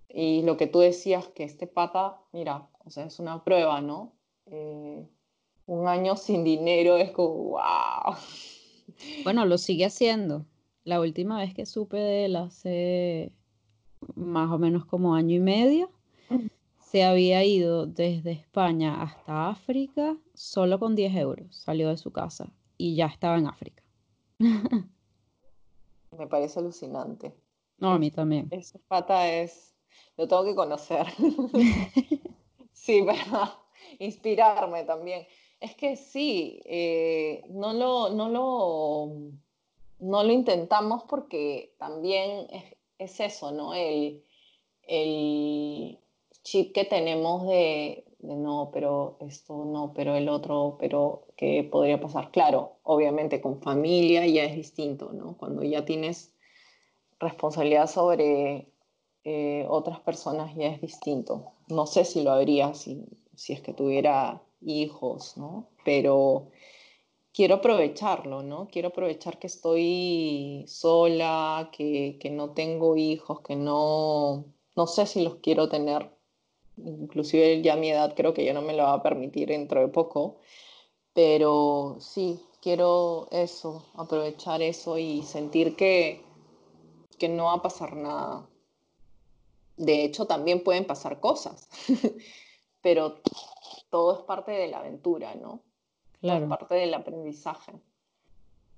[0.08, 4.12] Y lo que tú decías, que este pata, mira, o sea, es una prueba, ¿no?
[4.46, 5.06] Eh,
[5.66, 8.16] un año sin dinero es como, wow.
[9.24, 10.44] Bueno, lo sigue haciendo.
[10.84, 13.32] La última vez que supe de él hace
[14.14, 15.90] más o menos como año y medio,
[16.80, 21.56] se había ido desde España hasta África solo con 10 euros.
[21.56, 23.82] Salió de su casa y ya estaba en África.
[24.38, 27.34] Me parece alucinante.
[27.78, 28.48] No, a mí también.
[28.50, 29.74] Ese pata es,
[30.16, 31.06] lo tengo que conocer.
[32.72, 33.58] sí, para
[33.98, 35.26] inspirarme también.
[35.60, 39.12] Es que sí, eh, no, lo, no, lo,
[40.00, 42.46] no lo intentamos porque también
[42.98, 43.74] es, eso, ¿no?
[43.74, 44.22] El,
[44.82, 45.98] el
[46.42, 52.30] chip que tenemos de, no, pero esto no, pero el otro, pero ¿qué podría pasar?
[52.30, 55.36] Claro, obviamente con familia ya es distinto, ¿no?
[55.36, 56.32] Cuando ya tienes
[57.18, 58.68] responsabilidad sobre
[59.24, 61.52] eh, otras personas ya es distinto.
[61.68, 63.04] No sé si lo habría si,
[63.34, 65.68] si es que tuviera hijos, ¿no?
[65.84, 66.50] Pero
[67.32, 68.68] quiero aprovecharlo, ¿no?
[68.68, 74.46] Quiero aprovechar que estoy sola, que, que no tengo hijos, que no,
[74.76, 76.10] no sé si los quiero tener.
[76.78, 79.88] Inclusive ya mi edad creo que ya no me lo va a permitir dentro de
[79.88, 80.38] poco.
[81.14, 86.22] Pero sí, quiero eso, aprovechar eso y sentir que,
[87.18, 88.48] que no va a pasar nada.
[89.76, 91.68] De hecho, también pueden pasar cosas,
[92.82, 93.20] pero
[93.90, 95.62] todo es parte de la aventura, ¿no?
[96.20, 96.44] Claro.
[96.44, 97.72] es parte del aprendizaje.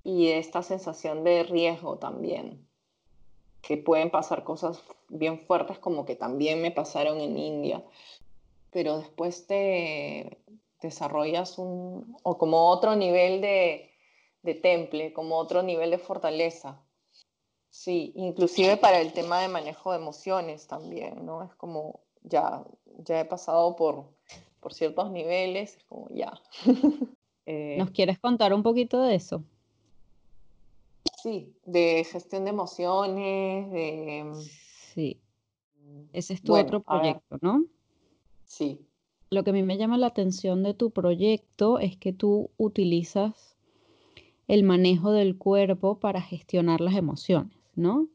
[0.02, 2.66] Y esta sensación de riesgo también,
[3.62, 7.84] que pueden pasar cosas bien fuertes como que también me pasaron en India,
[8.70, 10.38] pero después te
[10.80, 13.90] desarrollas un, o como otro nivel de,
[14.42, 16.82] de temple, como otro nivel de fortaleza.
[17.70, 21.42] Sí, inclusive para el tema de manejo de emociones también, ¿no?
[21.42, 22.64] Es como, ya,
[22.98, 24.06] ya he pasado por,
[24.60, 26.32] por ciertos niveles, es como, ya.
[27.50, 29.42] Eh, ¿Nos quieres contar un poquito de eso?
[31.22, 34.30] Sí, de gestión de emociones, de...
[34.92, 35.18] Sí,
[36.12, 37.64] ese es tu otro proyecto, ¿no?
[38.44, 38.80] Sí.
[39.30, 43.56] Lo que a mí me llama la atención de tu proyecto es que tú utilizas
[44.46, 48.08] el manejo del cuerpo para gestionar las emociones, ¿no?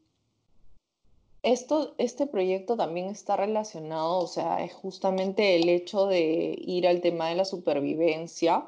[1.44, 7.02] Esto, este proyecto también está relacionado, o sea, es justamente el hecho de ir al
[7.02, 8.66] tema de la supervivencia,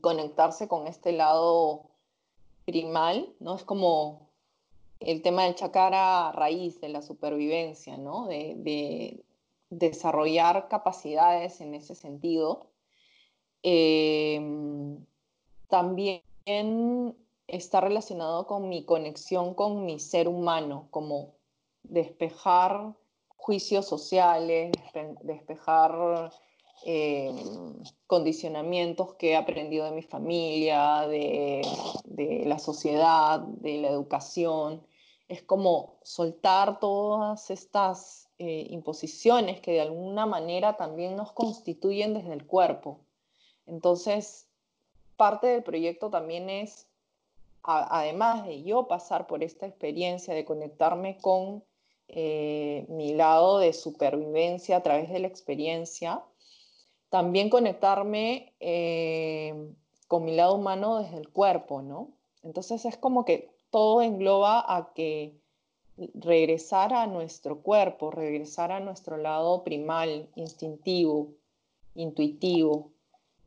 [0.00, 1.82] conectarse con este lado
[2.64, 3.56] primal, ¿no?
[3.56, 4.30] Es como
[5.00, 8.26] el tema del chacara raíz de la supervivencia, ¿no?
[8.26, 9.22] De,
[9.68, 12.70] desarrollar capacidades en ese sentido.
[13.62, 15.04] Em,
[15.68, 16.22] también
[17.48, 21.33] está relacionado con mi conexión con mi ser humano, como
[21.84, 22.94] despejar
[23.36, 24.72] juicios sociales,
[25.22, 26.30] despejar
[26.86, 27.32] eh,
[28.06, 31.62] condicionamientos que he aprendido de mi familia, de,
[32.46, 34.86] la sociedad, de la educación.
[35.28, 42.32] Es como soltar todas estas eh, imposiciones que de alguna manera también nos constituyen desde
[42.32, 43.00] el cuerpo.
[43.66, 44.46] Entonces,
[45.16, 46.86] parte del proyecto también es,
[47.62, 51.64] además de yo pasar por esta experiencia de conectarme con
[52.08, 56.22] eh, mi lado de supervivencia a través de la experiencia,
[57.10, 59.72] también conectarme eh,
[60.08, 62.10] con mi lado humano desde el cuerpo, ¿no?
[62.42, 65.34] Entonces es como que todo engloba a que
[66.14, 71.28] regresar a nuestro cuerpo, regresar a nuestro lado primal, instintivo,
[71.94, 72.90] intuitivo,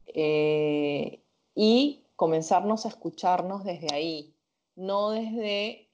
[0.08, 1.20] eh,
[1.56, 4.34] y comenzarnos a escucharnos desde ahí,
[4.76, 5.87] no desde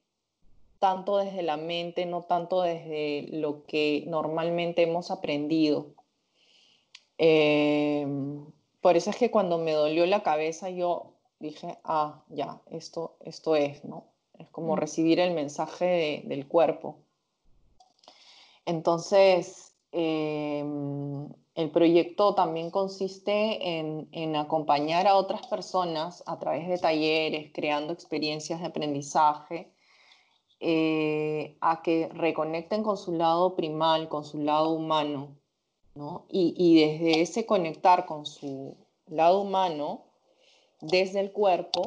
[0.84, 5.94] tanto desde la mente, no tanto desde lo que normalmente hemos aprendido.
[7.16, 8.06] Eh,
[8.82, 13.56] por eso es que cuando me dolió la cabeza yo dije, ah, ya, esto, esto
[13.56, 14.04] es, ¿no?
[14.38, 14.78] Es como mm.
[14.78, 16.98] recibir el mensaje del cuerpo.
[18.66, 27.52] Entonces, em, el proyecto también consiste en, acompañar a otras personas a través de talleres,
[27.54, 29.73] creando experiencias de aprendizaje,
[30.66, 35.36] eh, a que reconecten con su lado primal, con su lado humano,
[35.94, 36.24] ¿no?
[36.30, 38.74] y, desde ese conectar con su
[39.06, 40.04] lado humano,
[40.80, 41.84] desde el cuerpo,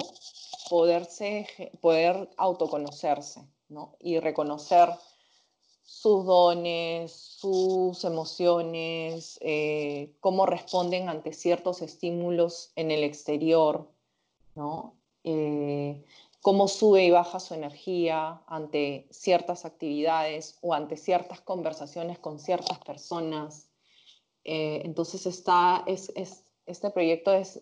[0.70, 1.48] poderse,
[1.82, 3.96] poder autoconocerse ¿no?
[4.00, 4.90] y reconocer
[5.84, 13.90] sus dones, sus emociones, eh, cómo responden ante ciertos estímulos en el exterior,
[14.54, 14.94] ¿no?
[15.24, 16.06] Eh,
[16.42, 22.80] cómo sube y baja su energía ante ciertas actividades o ante ciertas conversaciones con ciertas
[22.80, 23.70] personas.
[24.44, 26.12] Eh, entonces está, es,
[26.66, 27.62] este proyecto es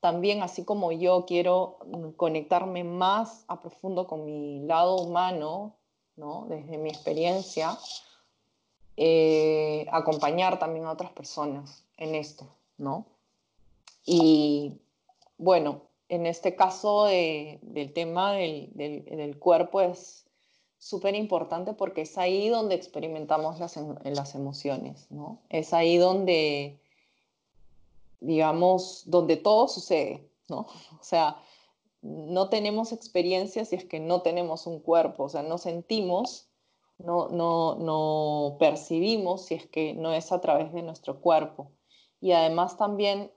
[0.00, 1.78] también, así como yo quiero
[2.16, 5.76] conectarme más a profundo con mi lado humano,
[6.48, 7.78] desde mi experiencia,
[8.96, 12.46] eh, acompañar también a otras personas en esto,
[12.76, 13.06] ¿no?
[14.04, 14.80] Y
[15.38, 15.82] bueno,
[16.12, 20.26] en este caso del tema del, cuerpo es
[20.76, 25.40] súper importante porque es ahí donde experimentamos las, las emociones, ¿no?
[25.48, 26.78] Es ahí donde
[28.20, 30.66] digamos, donde todo sucede, ¿no?
[31.00, 31.38] O sea,
[32.02, 36.46] no tenemos experiencias si es que no tenemos un cuerpo, o sea, no sentimos,
[36.98, 41.70] no, no, no percibimos si es que no es a través de nuestro cuerpo.
[42.20, 43.32] Y además también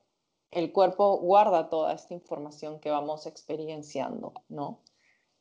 [0.52, 4.82] el cuerpo guarda toda esta información que vamos experienciando, ¿no?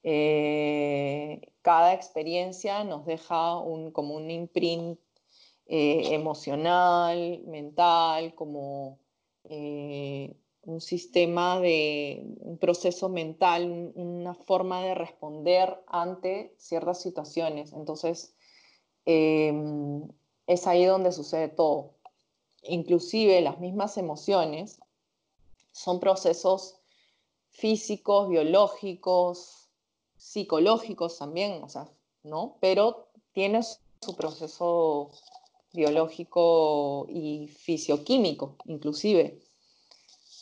[0.02, 4.98] Eh, cada experiencia nos deja un, como un imprint
[5.66, 8.98] eh, emocional, mental, como
[9.44, 17.72] eh, un sistema de un proceso mental, una forma de responder ante ciertas situaciones.
[17.72, 18.36] Entonces,
[19.06, 20.06] em,
[20.46, 21.94] es ahí donde sucede todo.
[22.62, 24.80] Inclusive las mismas emociones
[25.74, 26.76] son procesos
[27.50, 29.68] físicos, biológicos,
[30.16, 31.88] psicológicos también, o sea,
[32.22, 32.56] ¿no?
[32.60, 35.10] Pero tiene su proceso
[35.72, 39.40] biológico y fisioquímico, inclusive.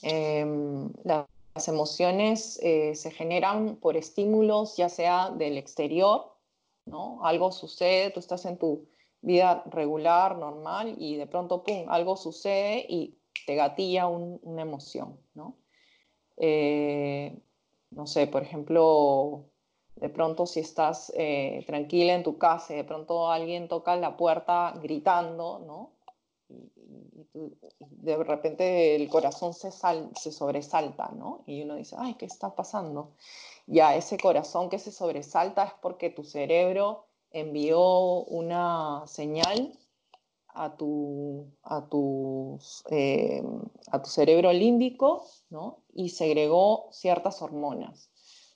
[0.03, 6.37] Em, las emociones eh, se generan por estímulos, ya sea del exterior,
[6.85, 7.25] ¿no?
[7.25, 8.87] Algo sucede, tú estás en tu
[9.23, 13.17] vida regular, normal, y de pronto, ¡pum!, algo sucede y
[13.47, 15.57] te gatilla una emoción, ¿no?
[16.37, 17.39] Eh,
[17.91, 19.45] no sé, por ejemplo,
[19.97, 24.17] de pronto si estás eh, tranquila en tu casa y de pronto alguien toca la
[24.17, 25.93] puerta gritando, ¿no?
[26.49, 31.43] y, de repente el corazón se, se sobresalta, ¿no?
[31.47, 33.13] Y uno dice, ay, ¿qué está pasando?
[33.67, 39.79] Ya ese corazón que se sobresalta es porque tu cerebro envió una señal
[40.55, 41.89] a tu, a
[42.91, 43.43] eh,
[43.91, 45.85] a tu cerebro límbico, ¿no?
[45.95, 48.11] Y segregó ciertas hormonas.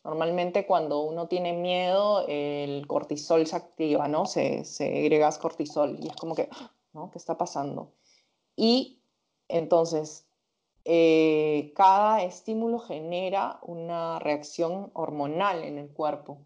[0.04, 4.26] Normalmente cuando uno tiene miedo, el cortisol se activa, ¿no?
[4.26, 6.48] Se, segrega cortisol y es como que,
[6.92, 7.10] ¿no?
[7.10, 7.92] ¿Qué está pasando?
[8.54, 9.02] Y
[9.48, 10.26] entonces,
[10.84, 16.45] eh, cada estímulo genera una reacción hormonal en el cuerpo.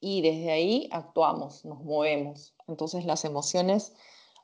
[0.00, 2.54] Y desde ahí actuamos, nos movemos.
[2.68, 3.92] Entonces las emociones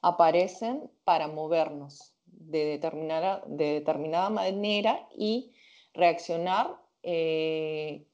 [0.02, 5.52] aparecen para movernos de determinada, de determinada manera y
[5.94, 8.04] reaccionar eh,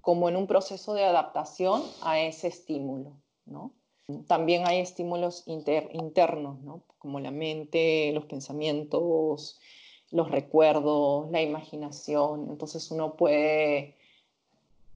[0.00, 3.12] como en un proceso de adaptación a ese estímulo.
[3.46, 3.72] ¿no?
[4.26, 6.58] También hay estímulos internos,
[6.98, 9.58] como la mente, los pensamientos,
[10.10, 12.48] los recuerdos, la imaginación.
[12.50, 13.96] Entonces uno puede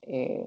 [0.03, 0.47] eh,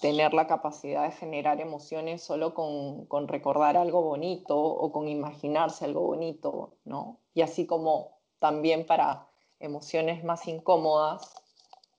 [0.00, 6.02] tener la capacidad de generar emociones solo con, recordar algo bonito o con imaginarse algo
[6.02, 7.18] bonito, ¿no?
[7.34, 9.26] Y así como también para
[9.60, 11.34] emociones más incómodas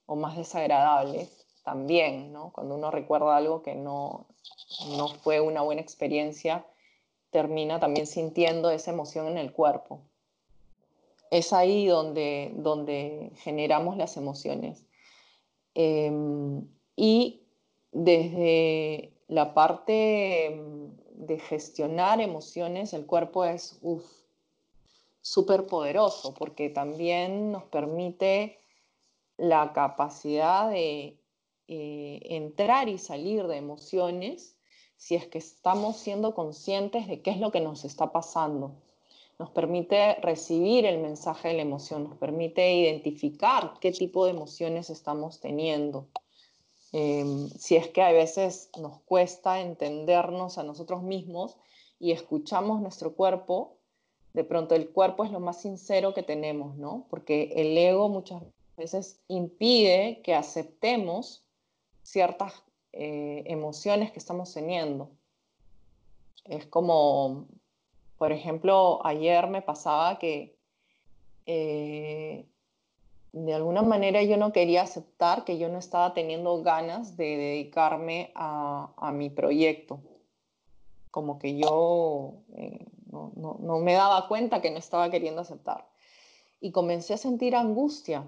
[0.06, 2.52] o más desagradables, también, ¿no?
[2.52, 4.26] Cuando uno recuerda algo que no,
[4.98, 6.66] no fue una buena experiencia,
[7.30, 10.02] termina también sintiendo esa emoción en el cuerpo.
[11.32, 14.84] Es ahí donde, donde generamos las emociones.
[15.76, 17.39] Em, y
[17.92, 23.80] desde la parte em, de gestionar emociones, el cuerpo es
[25.22, 28.60] súper poderoso porque también nos permite
[29.38, 31.20] la capacidad de
[31.68, 34.58] eh, entrar y salir de emociones
[34.98, 38.76] si es que estamos siendo conscientes de qué es lo que nos está pasando.
[39.38, 44.90] Nos permite recibir el mensaje de la emoción, nos permite identificar qué tipo de emociones
[44.90, 46.08] estamos teniendo.
[46.92, 51.58] Em, si es que a veces nos cuesta entendernos a nosotros mismos
[52.00, 53.78] y escuchamos nuestro cuerpo,
[54.34, 57.06] de pronto el cuerpo es lo más sincero que tenemos, ¿no?
[57.10, 58.42] Porque el ego muchas
[58.78, 61.44] veces impide que aceptemos
[62.04, 62.54] ciertas
[62.94, 65.12] eh, emociones que estamos teniendo.
[66.46, 67.46] Es como,
[68.18, 70.56] por ejemplo, ayer me pasaba que
[71.46, 72.46] eh,
[73.32, 78.32] de alguna manera yo no quería aceptar que yo no estaba teniendo ganas de dedicarme
[78.36, 80.02] a, mi proyecto.
[81.12, 85.88] Como que yo eh, no, no me daba cuenta que no estaba queriendo aceptar.
[86.60, 88.28] Y comencé a sentir angustia.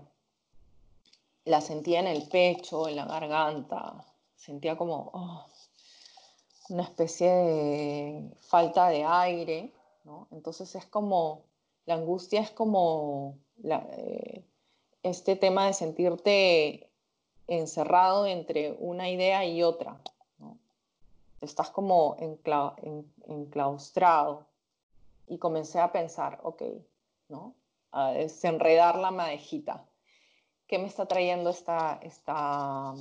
[1.46, 5.46] La sentía en el pecho, en la garganta, sentía como oh,
[6.70, 9.74] una especie de falta de aire,
[10.04, 10.28] ¿no?
[10.32, 11.44] Entonces es como,
[11.86, 14.44] la angustia es como eh,
[15.04, 16.90] este tema de sentirte
[17.48, 20.00] encerrado entre una idea y otra,
[20.40, 20.58] ¿no?
[21.42, 22.18] Estás como
[23.28, 24.46] enclaustrado.
[25.28, 26.64] Y comencé a pensar, ok,
[27.30, 27.56] ¿no?
[27.92, 29.86] A desenredar la madejita.
[30.68, 32.94] ¿Qué me está trayendo esta, esta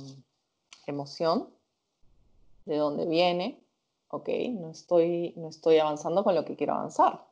[0.87, 1.49] emoción,
[2.65, 3.59] de dónde viene,
[4.09, 7.25] ok, no estoy, no estoy avanzando con lo que quiero avanzar.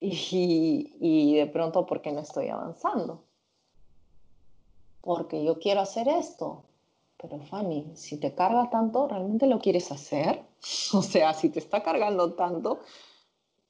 [0.00, 3.24] Y, y de pronto, ¿por qué no estoy avanzando?
[5.00, 6.64] Porque yo quiero hacer esto.
[7.20, 10.44] Pero Fanny, si te carga tanto, ¿realmente lo quieres hacer?
[10.92, 12.80] O sea, si te está cargando tanto,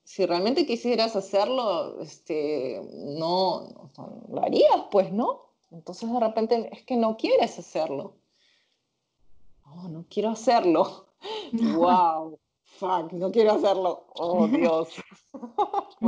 [0.05, 3.91] si realmente quisieras hacerlo, este, no,
[4.31, 5.49] lo harías, pues, ¿no?
[5.70, 8.14] Entonces de repente es que no quieres hacerlo.
[9.66, 11.07] Oh, no quiero hacerlo.
[11.76, 12.39] wow,
[12.79, 14.07] fuck, no quiero hacerlo.
[14.14, 14.89] Oh, Dios.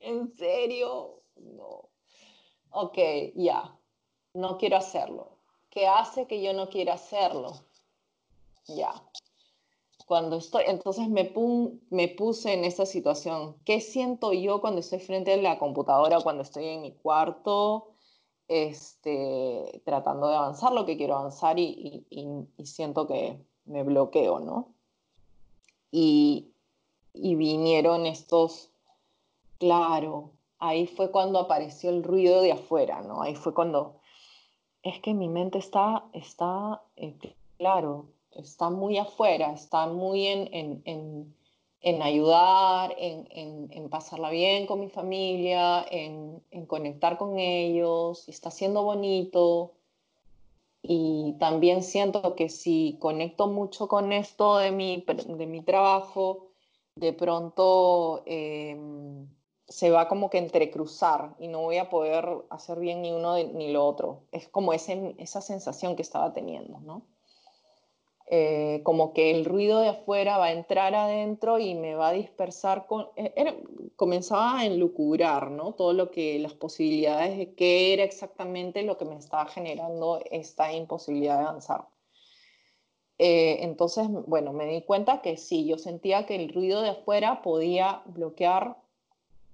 [0.00, 1.22] ¿en serio?
[1.36, 1.88] No.
[2.70, 2.98] Ok,
[3.34, 3.76] ya,
[4.34, 5.38] no quiero hacerlo.
[5.70, 7.52] ¿Qué hace que yo no quiera hacerlo?
[8.66, 8.92] Ya.
[10.06, 11.32] Cuando estoy, entonces me,
[11.90, 13.56] me puse en esa situación.
[13.64, 17.94] ¿Qué siento yo cuando estoy frente a la computadora, cuando estoy en mi cuarto?
[18.48, 22.06] este, tratando de avanzar lo que quiero avanzar y,
[22.64, 24.73] siento que me bloqueo, ¿no?
[25.96, 26.50] Y,
[27.14, 28.70] vinieron estos,
[29.58, 33.22] claro, ahí fue cuando apareció el ruido de afuera, ¿no?
[33.22, 34.00] Ahí fue cuando,
[34.82, 37.14] es que mi mente está, está eh,
[37.58, 41.34] claro, está muy afuera, está muy en
[41.84, 49.74] en ayudar, en, pasarla bien con mi familia, en, conectar con ellos, está siendo bonito.
[50.86, 56.50] Y también siento que si conecto mucho con esto de mi, de mi trabajo,
[56.94, 59.26] de pronto em,
[59.66, 63.72] se va como que entrecruzar y no voy a poder hacer bien ni uno ni
[63.72, 64.24] lo otro.
[64.30, 67.06] Es como ese, esa sensación que estaba teniendo, ¿no?
[68.26, 72.12] Eh, como que el ruido de afuera va a entrar adentro y me va a
[72.12, 72.86] dispersar.
[73.16, 73.62] Eh,
[73.96, 75.74] comenzaba a enlucubrar, ¿no?
[75.74, 80.72] Todo lo que, las posibilidades de qué era exactamente lo que me estaba generando esta
[80.72, 81.86] imposibilidad de avanzar.
[83.18, 87.42] Eh, entonces, bueno, me di cuenta que sí, yo sentía que el ruido de afuera
[87.42, 88.76] podía bloquear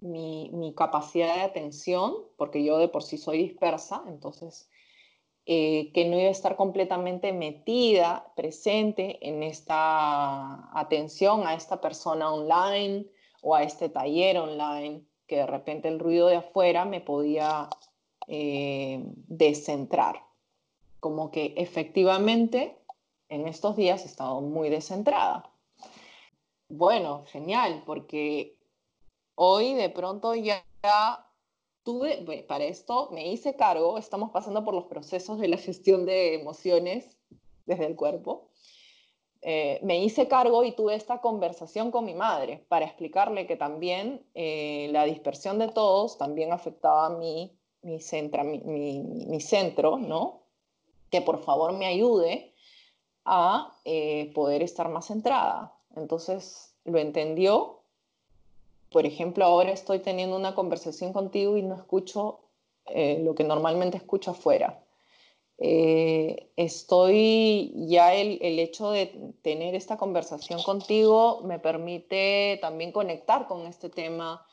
[0.00, 4.70] mi, mi capacidad de atención, porque yo de por sí soy dispersa, entonces
[5.53, 12.32] eh, que no iba a estar completamente metida, presente en esta atención a esta persona
[12.32, 13.07] online
[13.42, 17.68] o a este taller online, que de repente el ruido de afuera me podía
[18.28, 20.24] eh, descentrar.
[21.01, 22.78] Como que efectivamente
[23.28, 25.51] en estos días he estado muy descentrada.
[26.68, 28.57] Bueno, genial, porque
[29.34, 30.62] hoy de pronto ya
[31.83, 36.35] tuve, para esto me hice cargo, estamos pasando por los procesos de la gestión de
[36.35, 37.16] emociones
[37.66, 38.51] desde el cuerpo.
[39.43, 44.26] Eh, me hice cargo y tuve esta conversación con mi madre para explicarle que también
[44.35, 50.43] eh, la dispersión de todos también afectaba a mi, mi, centro, mi, centro, ¿no?
[51.11, 52.55] Que por favor me ayude
[53.24, 55.74] a eh, poder estar más centrada.
[55.97, 57.80] Entonces lo entendió
[58.91, 62.41] por ejemplo, ahora estoy teniendo una conversación contigo y no escucho
[62.86, 64.84] eh, lo que normalmente escucho afuera.
[65.59, 73.66] Eh, estoy, ya el, hecho de tener esta conversación contigo me permite también conectar con
[73.66, 74.45] este tema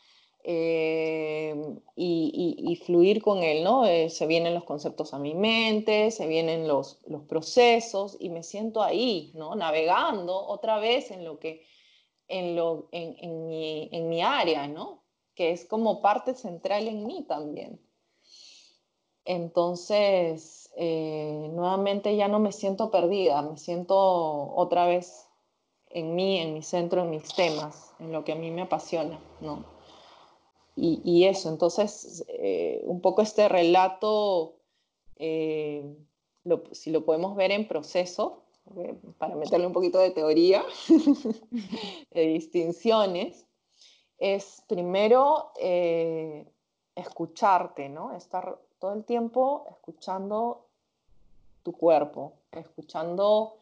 [0.43, 1.55] eh,
[1.95, 3.85] y, fluir con él, ¿no?
[3.85, 8.83] se vienen los conceptos a mi mente, se vienen los, los procesos y me siento
[8.83, 9.55] ahí, ¿no?
[9.55, 11.65] Navegando otra vez en lo que
[12.27, 15.03] en, lo, en, en, mi, en mi área, ¿no?
[15.35, 17.79] Que es como parte central en mí también.
[19.25, 23.95] Entonces, eh, nuevamente ya no me siento perdida, me siento
[24.55, 25.27] otra vez
[25.89, 29.19] en mí, en mi centro, en mis temas, en lo que a mí me apasiona,
[29.41, 29.65] ¿no?
[30.75, 34.55] Y, y eso, entonces, eh, un poco este relato,
[35.17, 35.83] eh,
[36.71, 38.43] si lo podemos ver en proceso,
[39.17, 40.63] para meterle un poquito de teoría,
[42.11, 43.45] de distinciones,
[44.17, 46.45] es primero eh,
[46.95, 48.15] escucharte, ¿no?
[48.15, 50.67] Estar todo el tiempo escuchando
[51.63, 53.57] tu cuerpo, escuchando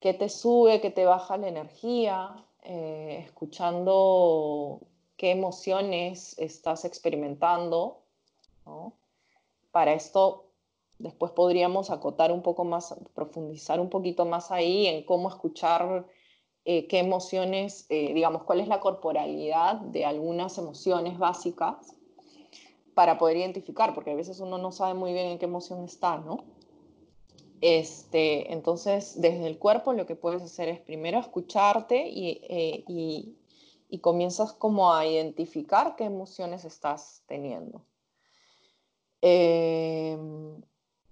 [0.00, 4.80] qué te sube, qué te baja la energía, eh, escuchando
[5.16, 8.02] qué emociones estás experimentando.
[9.70, 10.45] Para esto
[10.98, 16.06] Después podríamos acotar un poco más, profundizar un poquito más ahí en cómo escuchar
[16.64, 21.94] eh, qué emociones, eh, digamos, cuál es la corporalidad de algunas emociones básicas
[22.94, 26.16] para poder identificar, porque a veces uno no sabe muy bien en qué emoción está,
[26.16, 26.44] ¿no?
[27.60, 33.36] Este, entonces, desde el cuerpo lo que puedes hacer es primero escucharte y, eh, y,
[33.88, 37.84] y comienzas como a identificar qué emociones estás teniendo.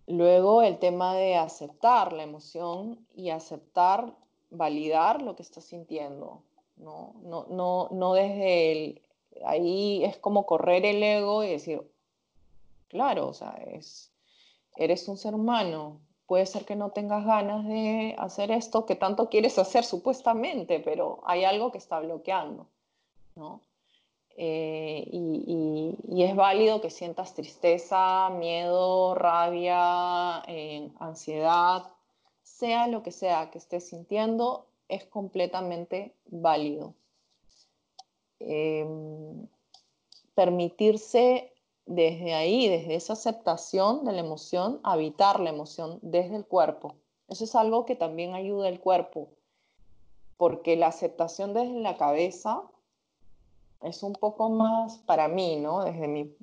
[0.07, 4.15] Luego el tema de aceptar la emoción y aceptar,
[4.51, 6.43] validar lo que estás sintiendo.
[6.77, 7.15] ¿no?
[7.23, 9.03] No, no, no desde el...
[9.45, 11.83] Ahí es como correr el ego y decir,
[12.89, 14.13] claro, o sea, es,
[14.77, 19.29] eres un ser humano, puede ser que no tengas ganas de hacer esto que tanto
[19.29, 22.67] quieres hacer supuestamente, pero hay algo que está bloqueando,
[23.35, 23.61] ¿no?
[24.37, 31.93] Eh, y, es válido que sientas tristeza, miedo, rabia, eh, ansiedad,
[32.43, 36.95] sea lo que sea que estés sintiendo, es completamente válido.
[38.41, 39.47] Em,
[40.35, 41.53] permitirse
[41.87, 46.95] desde ahí, desde esa aceptación de la emoción, habitar la emoción desde el cuerpo.
[47.29, 49.29] Eso es algo que también ayuda al cuerpo,
[50.37, 52.63] porque la aceptación desde la cabeza
[53.85, 55.85] es un poco más para mí, ¿no?
[55.85, 56.35] Desde mi,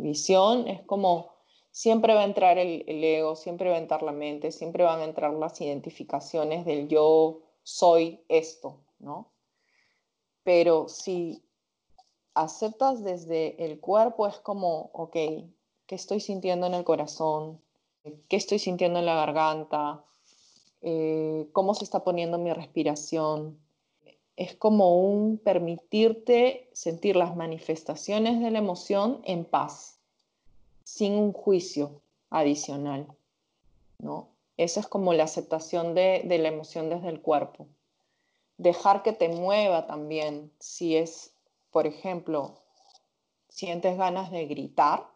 [0.00, 1.34] visión, es como
[1.70, 5.00] siempre va a entrar el, el, ego, siempre va a entrar la mente, siempre van
[5.00, 9.32] a entrar las identificaciones del yo soy esto, ¿no?
[10.44, 11.42] Pero si
[12.34, 15.12] aceptas desde el cuerpo, es como, ok,
[15.86, 17.60] ¿qué estoy sintiendo en el corazón?
[18.28, 20.04] ¿Qué estoy sintiendo en la garganta?
[20.82, 23.58] Eh, ¿Cómo se está poniendo mi respiración?
[24.36, 29.98] Es como un permitirte sentir las manifestaciones de la emoción en paz,
[30.84, 33.06] sin un juicio adicional,
[33.98, 34.28] ¿no?
[34.56, 37.66] Esa es como la aceptación de, de la emoción desde el cuerpo.
[38.58, 41.32] Dejar que te mueva también, si es
[41.76, 42.54] por ejemplo,
[43.50, 45.06] sientes ganas de gritar,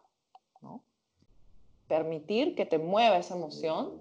[1.87, 3.99] permitir que te mueva esa emoción.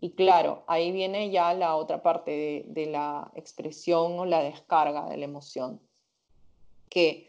[0.00, 5.18] Y claro, ahí viene ya la otra parte de, la expresión o la descarga de
[5.18, 5.80] la emoción.
[6.88, 7.28] Que,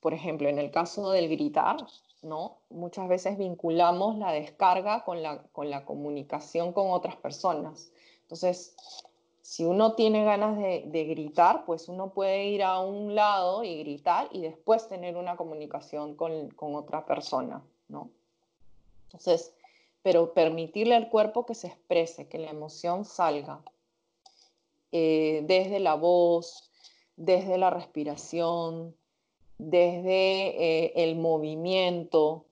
[0.00, 1.78] por ejemplo, en el caso del gritar,
[2.22, 2.58] ¿no?
[2.70, 7.90] muchas veces vinculamos la descarga con la, con la comunicación con otras personas.
[8.22, 8.74] Entonces,
[9.44, 14.28] si uno tiene ganas de, gritar, pues uno puede ir a un lado y gritar
[14.32, 18.08] y después tener una comunicación con, otra persona, ¿no?
[19.04, 19.54] Entonces,
[20.04, 23.62] pero permitirle al cuerpo que se exprese, que la emoción salga,
[24.92, 26.70] eh, desde la voz,
[27.16, 28.94] desde la respiración,
[29.56, 32.44] desde eh, el movimiento,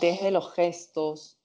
[0.00, 1.38] desde los gestos,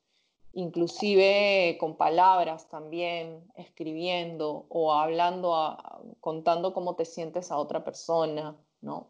[0.53, 5.75] inclusive con palabras también, escribiendo o hablando,
[6.19, 9.09] contando cómo te sientes a otra persona, ¿no?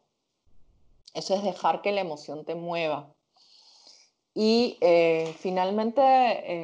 [1.14, 3.14] Eso es dejar que la emoción te mueva.
[4.40, 6.02] Y eh, finalmente,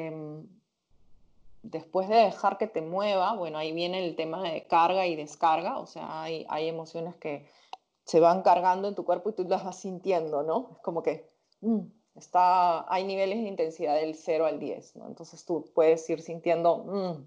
[0.07, 0.47] em,
[1.63, 5.79] después de dejar que te mueva, bueno, ahí viene el tema de carga y descarga,
[5.79, 7.47] o sea, hay, emociones que
[8.05, 10.69] se van cargando en tu cuerpo y tú las vas sintiendo, ¿no?
[10.73, 11.27] Es como que...
[11.61, 11.81] Mm,
[12.15, 15.07] Está, hay niveles de intensidad del 0 al 10, ¿no?
[15.07, 17.25] Entonces tú puedes ir sintiendo, mm,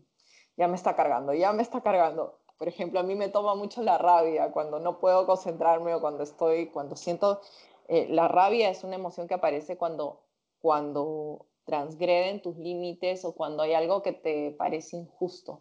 [0.57, 2.39] ya me está cargando, ya me está cargando.
[2.57, 6.23] Por ejemplo, a mí me toma mucho la rabia cuando no puedo concentrarme o cuando
[6.23, 7.41] estoy, cuando siento,
[7.89, 10.21] eh, la rabia es una emoción que aparece cuando,
[10.67, 15.61] cuando transgreden tus límites o cuando hay algo que te parece injusto,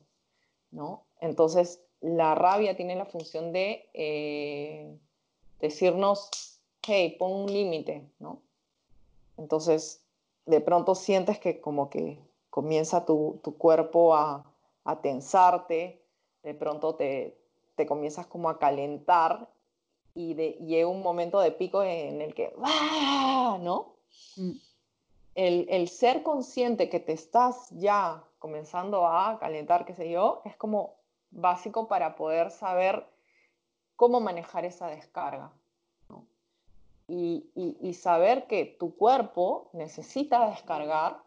[0.72, 1.04] ¿no?
[1.22, 4.98] Entonces, la rabia tiene la función de eh,
[5.60, 8.42] decirnos, hey, pon un límite, ¿no?
[9.38, 10.02] Entonces,
[10.48, 12.18] de pronto sientes que como que
[12.50, 14.44] comienza tu, cuerpo a,
[15.04, 16.02] tensarte,
[16.42, 17.38] de pronto te,
[17.88, 19.52] comienzas como a calentar
[20.16, 23.60] y, de, llega un momento de pico en el que, ¡ah!
[23.62, 23.98] ¿no?
[24.38, 24.54] Mm.
[25.36, 30.96] El, ser consciente que te estás ya comenzando a calentar, qué sé yo, es como
[31.30, 33.06] básico para poder saber
[33.98, 35.52] cómo manejar esa descarga
[37.08, 41.18] y, saber que tu cuerpo necesita descargar,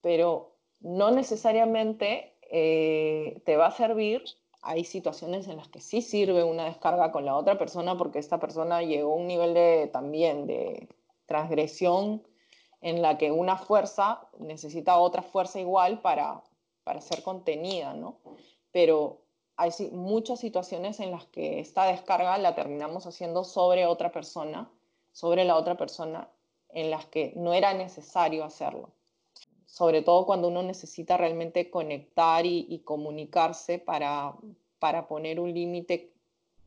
[0.00, 4.24] pero no necesariamente eh, te va a servir.
[4.62, 8.40] Hay situaciones en las que sí sirve una descarga con la otra persona porque esta
[8.40, 10.88] persona llegó a un nivel de, también de
[11.26, 12.22] transgresión
[12.84, 16.40] en la que una fuerza necesita otra fuerza igual para,
[16.84, 18.18] para ser contenida, ¿no?
[18.70, 19.18] Pero
[19.56, 24.70] hay muchas situaciones en las que esta descarga la terminamos haciendo sobre otra persona
[25.14, 26.28] sobre la otra persona
[26.70, 28.90] en las que no era necesario hacerlo.
[29.64, 34.34] Sobre todo cuando uno necesita realmente conectar y, comunicarse para,
[34.78, 36.10] para poner un límite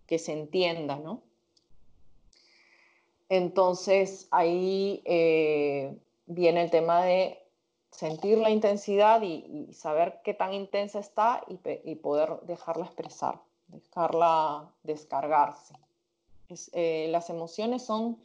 [0.08, 1.22] que se entienda, ¿no?
[3.30, 5.94] Entonces ahí eh,
[6.28, 7.44] viene el tema de
[7.92, 15.74] sentir la intensidad y, saber qué tan intensa está y, poder dejarla expresar, dejarla descargarse.
[16.74, 18.20] Eh, las emociones son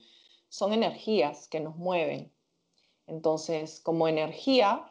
[0.53, 2.31] son energías que nos mueven.
[3.07, 4.85] Entonces, como energía,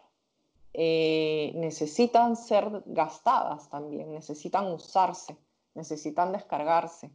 [0.74, 5.38] eh, necesitan ser gastadas también, necesitan usarse.
[5.74, 7.12] necesitan descargarse.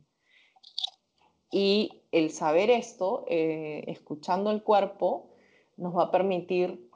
[1.50, 5.28] Y el saber esto, eh, escuchando el cuerpo,
[5.76, 6.88] nos va a permitir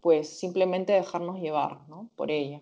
[0.00, 1.78] pues simplemente dejarnos llevar
[2.16, 2.60] por ella.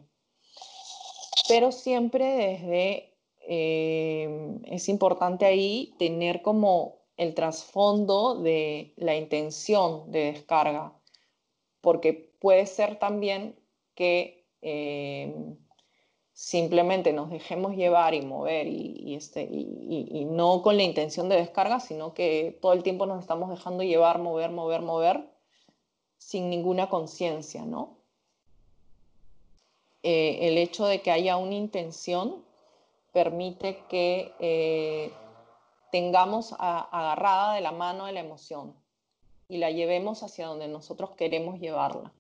[1.48, 10.32] Pero siempre desde, eh, es importante ahí tener como el trasfondo de la intención de
[10.32, 10.92] descarga,
[11.80, 13.56] porque puede ser también
[13.94, 15.34] que eh,
[16.32, 21.80] simplemente nos dejemos llevar y mover y, este, y, no con la intención de descarga,
[21.80, 25.28] sino que todo el tiempo nos estamos dejando llevar, mover, mover, mover,
[26.18, 27.98] sin ninguna conciencia, ¿no?
[30.02, 32.44] Eh, el hecho de que haya una intención
[33.12, 35.12] permite que eh,
[35.92, 38.74] tengamos agarrada de la mano de la emoción
[39.48, 42.12] y la llevemos hacia donde nosotros queremos llevarla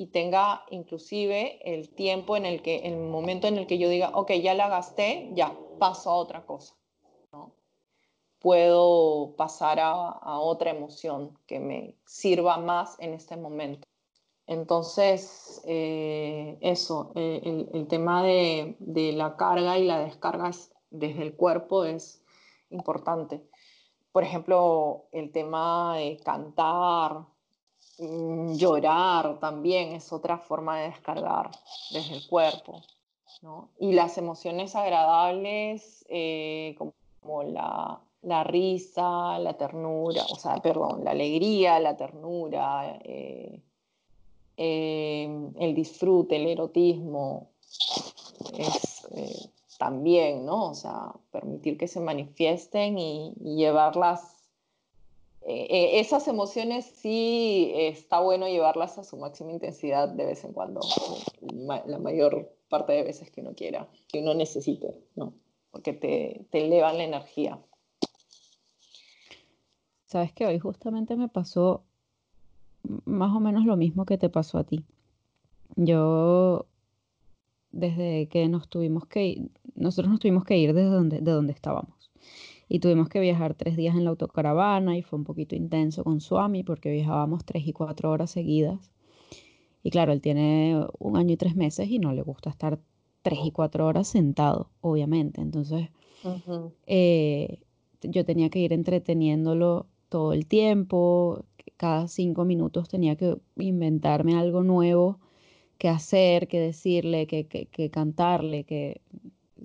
[0.00, 4.12] y tenga inclusive el tiempo en el que, el momento en el que yo diga,
[4.14, 6.74] ok, ya la gasté, ya paso a otra cosa.
[7.32, 7.52] ¿no?
[8.38, 13.86] Puedo pasar a, otra emoción que me sirva más en este momento.
[14.46, 18.76] Entonces, eh, eso, eh, el, tema de,
[19.14, 20.50] la carga y la descarga
[20.88, 22.24] desde el cuerpo es
[22.70, 23.46] importante.
[24.12, 27.26] Por ejemplo, el tema de cantar,
[28.00, 31.50] llorar también es otra forma de descargar
[31.92, 32.82] desde el cuerpo.
[33.78, 41.78] Y las emociones agradables, eh, como, la, risa, la ternura, o sea, perdón, la alegría,
[41.80, 43.62] la ternura, eh,
[44.56, 47.50] em, el disfrute, el erotismo,
[48.58, 50.70] es eh, también, ¿no?
[50.70, 54.39] O sea, permitir que se manifiesten y llevarlas
[55.50, 60.52] eh, eh, esas emociones sí está bueno llevarlas a su máxima intensidad de vez en
[60.52, 60.80] cuando,
[61.66, 65.34] la mayor parte de veces que uno quiera, que uno necesite, ¿no?
[65.72, 67.58] Porque te, te elevan la energía.
[70.06, 71.82] Sabes que hoy justamente me pasó
[73.04, 74.84] más o menos lo mismo que te pasó a ti.
[75.74, 76.66] Yo,
[77.72, 81.52] desde que nos tuvimos que ir, nosotros nos tuvimos que ir desde donde, de donde
[81.52, 81.99] estábamos
[82.72, 86.20] y tuvimos que viajar tres días en la autocaravana y fue un poquito intenso con
[86.20, 88.92] Suami porque viajábamos tres y cuatro horas seguidas.
[89.82, 92.78] Y claro, él tiene un año y tres meses y no le gusta estar
[93.22, 95.40] tres y cuatro horas sentado, obviamente.
[95.40, 95.88] Entonces,
[96.86, 97.58] eh,
[98.02, 101.44] yo tenía que ir entreteniéndolo todo el tiempo,
[101.76, 105.18] cada cinco minutos tenía que inventarme algo nuevo
[105.76, 109.00] que hacer, que decirle, que, que, que cantarle, que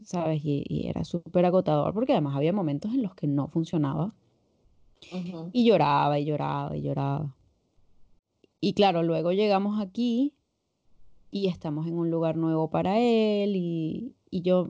[0.04, 0.42] ¿sabes?
[0.44, 4.14] Y, era súper agotador porque además había momentos en los que no funcionaba.
[5.52, 7.36] Y lloraba y lloraba y lloraba.
[8.60, 10.34] Y claro, luego llegamos aquí
[11.30, 14.70] y estamos en un lugar nuevo para él y, y yo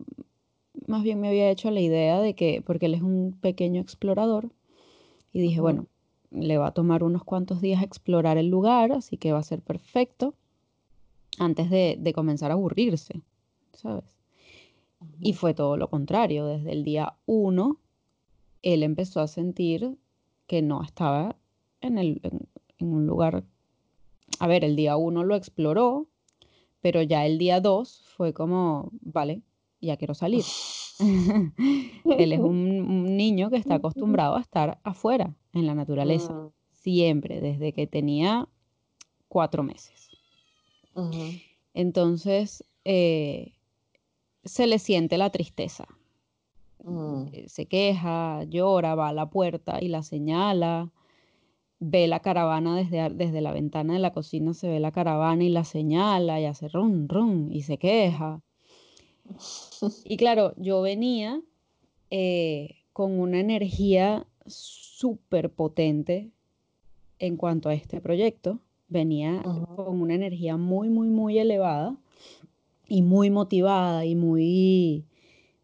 [0.88, 4.52] más bien me había hecho la idea de que, porque él es un pequeño explorador,
[5.36, 5.88] y dije, bueno,
[6.32, 9.62] le va a tomar unos cuantos días explorar el lugar, así que va a ser
[9.62, 10.34] perfecto
[11.40, 13.22] antes de, de comenzar a aburrirse,
[13.74, 14.06] ¿sabes?
[15.20, 16.46] Y fue todo lo contrario.
[16.46, 17.80] Desde el día uno,
[18.62, 19.98] él empezó a sentir
[20.48, 21.36] que no estaba
[21.82, 22.20] en, el,
[22.78, 23.44] en, un lugar.
[24.40, 26.08] A ver, el día uno lo exploró,
[26.82, 29.42] pero ya el día dos fue como, vale,
[29.82, 30.44] ya quiero salir.
[31.00, 36.52] él es un, niño que está acostumbrado a estar afuera, en la naturaleza, mm.
[36.72, 38.48] siempre, desde que tenía
[39.28, 40.10] cuatro meses.
[41.74, 43.55] Entonces, eh,
[44.46, 45.88] se le siente la tristeza.
[46.84, 47.28] Mm.
[47.34, 50.92] Eh, se queja, llora, va a la puerta y la señala.
[51.80, 55.50] Ve la caravana desde, desde la ventana de la cocina, se ve la caravana y
[55.50, 58.42] la señala y hace rum, rum y se queja.
[60.06, 61.42] Y claro, yo venía
[62.12, 66.30] eh, con una energía súper potente
[67.18, 68.60] en cuanto a este proyecto.
[68.88, 69.42] Venía
[69.76, 71.98] con una energía muy, muy, muy elevada
[72.88, 75.06] y muy motivada y muy,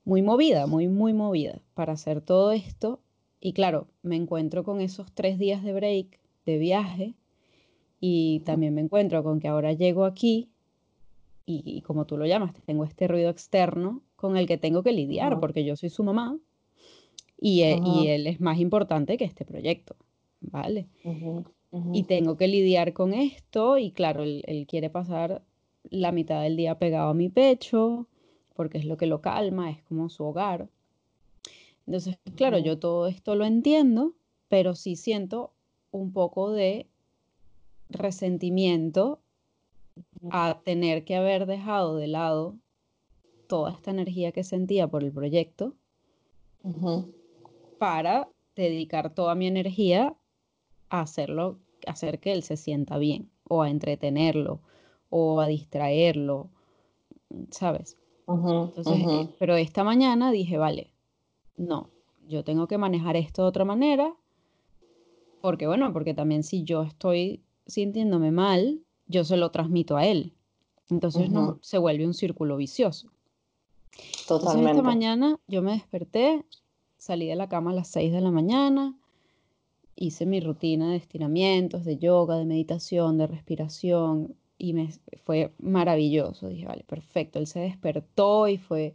[0.05, 2.99] muy movida, muy, muy movida para hacer todo esto.
[3.39, 7.15] Y claro, me encuentro con esos tres días de break, de viaje,
[7.99, 10.49] y también me encuentro con que ahora llego aquí
[11.45, 15.39] y, como tú lo llamas, tengo este ruido externo con el que tengo que lidiar,
[15.39, 16.37] porque yo soy su mamá
[17.37, 19.95] y, e, y, él es más importante que este proyecto,
[20.39, 20.87] ¿vale?
[21.93, 25.41] Y tengo que lidiar con esto y claro, él quiere pasar
[25.89, 28.07] la mitad del día pegado a mi pecho,
[28.55, 30.69] porque es lo que lo calma, es como su hogar.
[31.85, 34.13] Entonces, claro, yo todo esto lo entiendo,
[34.47, 35.53] pero sí siento
[35.91, 36.87] un poco de
[37.89, 39.19] resentimiento
[40.29, 42.55] a tener que haber dejado de lado
[43.47, 45.75] toda esta energía que sentía por el proyecto
[47.79, 50.15] para dedicar toda mi energía
[50.89, 54.61] a hacerlo, hacer que él se sienta bien, o a entretenerlo,
[55.11, 56.49] o a distraerlo,
[57.51, 57.97] ¿sabes?
[58.27, 60.89] Entonces, eh, pero esta mañana dije, vale,
[61.57, 61.89] no,
[62.27, 64.15] yo tengo que manejar esto de otra manera,
[65.41, 70.33] porque bueno, porque también si yo estoy sintiéndome mal, yo se lo transmito a él.
[70.89, 73.09] Entonces no, se vuelve un círculo vicioso.
[74.27, 74.71] Totalmente.
[74.71, 76.45] esta mañana yo me desperté,
[76.97, 78.95] salí de la cama a las 6 de la mañana,
[79.95, 84.89] hice mi rutina de estiramientos, de yoga, de meditación, de respiración, y me
[85.25, 86.47] fue maravilloso.
[86.47, 87.39] Dije, vale, perfecto.
[87.39, 88.93] Él se despertó y fue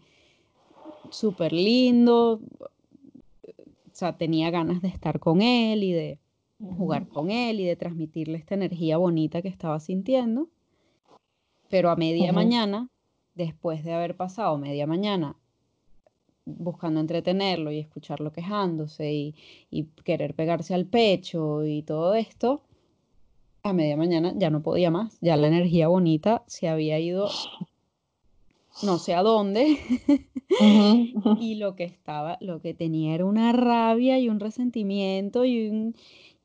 [1.11, 2.41] súper lindo.
[2.61, 6.19] O sea, tenía ganas de estar con él y de
[6.79, 10.49] jugar con él y de transmitirle esta energía bonita que estaba sintiendo.
[11.69, 12.89] Pero a media mañana,
[13.35, 15.35] después de haber pasado media mañana
[16.45, 19.35] buscando entretenerlo y escucharlo quejándose y,
[19.69, 22.63] y querer pegarse al pecho y todo esto,
[23.69, 27.29] a media mañana ya no podía más, ya la energía bonita se había ido
[28.83, 29.79] no sé a dónde
[31.41, 35.95] y lo que estaba, lo que tenía era una rabia y un resentimiento y,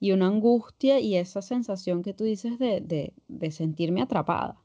[0.02, 3.14] y una angustia y esa sensación que tú dices de,
[3.52, 4.58] sentirme atrapada.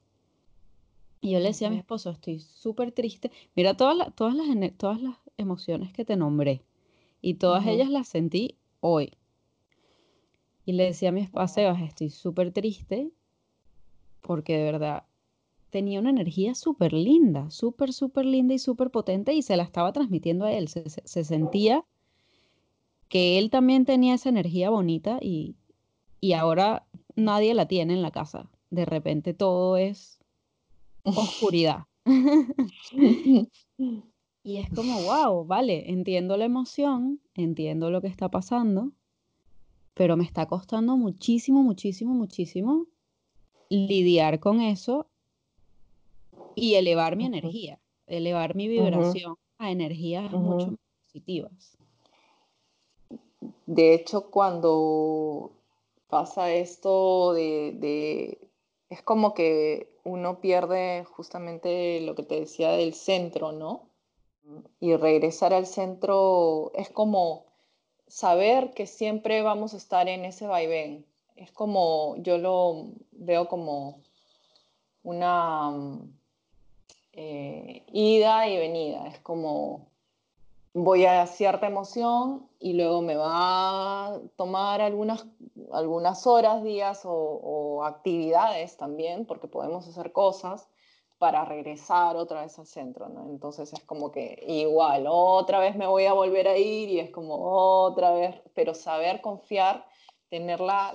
[1.20, 3.30] Y yo le decía a mi esposo, estoy súper triste.
[3.54, 6.62] Mira todas, todas, las, todas las emociones que te nombré
[7.20, 9.12] y todas ellas las sentí hoy.
[10.66, 13.12] Y le decía a mi esposa, estoy súper triste
[14.20, 15.04] porque de verdad
[15.70, 19.92] tenía una energía súper linda, súper, súper linda y súper potente y se la estaba
[19.92, 20.66] transmitiendo a él.
[20.66, 21.84] Se, sentía
[23.08, 25.54] que él también tenía esa energía bonita y,
[26.20, 28.50] y ahora nadie la tiene en la casa.
[28.70, 30.18] De repente todo es
[31.04, 31.84] oscuridad.
[34.42, 38.90] y es como, wow, vale, entiendo la emoción, entiendo lo que está pasando,
[39.96, 42.84] pero me está costando muchísimo, muchísimo, muchísimo
[43.70, 45.06] lidiar con eso
[46.54, 51.78] y elevar mi energía, elevar mi vibración a energías mucho más positivas.
[53.64, 55.52] De hecho, cuando
[56.08, 58.38] pasa esto de,
[58.90, 63.88] es como que uno pierde justamente lo que te decía del centro, ¿no?
[64.78, 67.45] Y regresar al centro es como
[68.08, 71.04] saber que siempre vamos a estar en ese vaivén.
[71.36, 74.00] Es como, yo lo veo como
[75.02, 75.72] una
[77.12, 79.06] eh, ida y venida.
[79.08, 79.88] Es como
[80.72, 85.26] voy a cierta emoción y luego me va a tomar algunas,
[85.72, 90.68] algunas horas, días o actividades también, porque podemos hacer cosas
[91.18, 93.30] para regresar otra vez al centro, ¿no?
[93.30, 97.10] Entonces es como que igual, otra vez me voy a volver a ir y es
[97.10, 99.86] como otra vez, pero saber confiar,
[100.28, 100.92] tener la,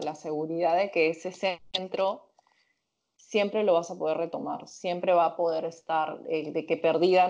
[0.00, 2.28] la, seguridad de que ese centro
[3.16, 6.76] siempre lo vas a poder retomar, siempre va a poder estar, eh, de que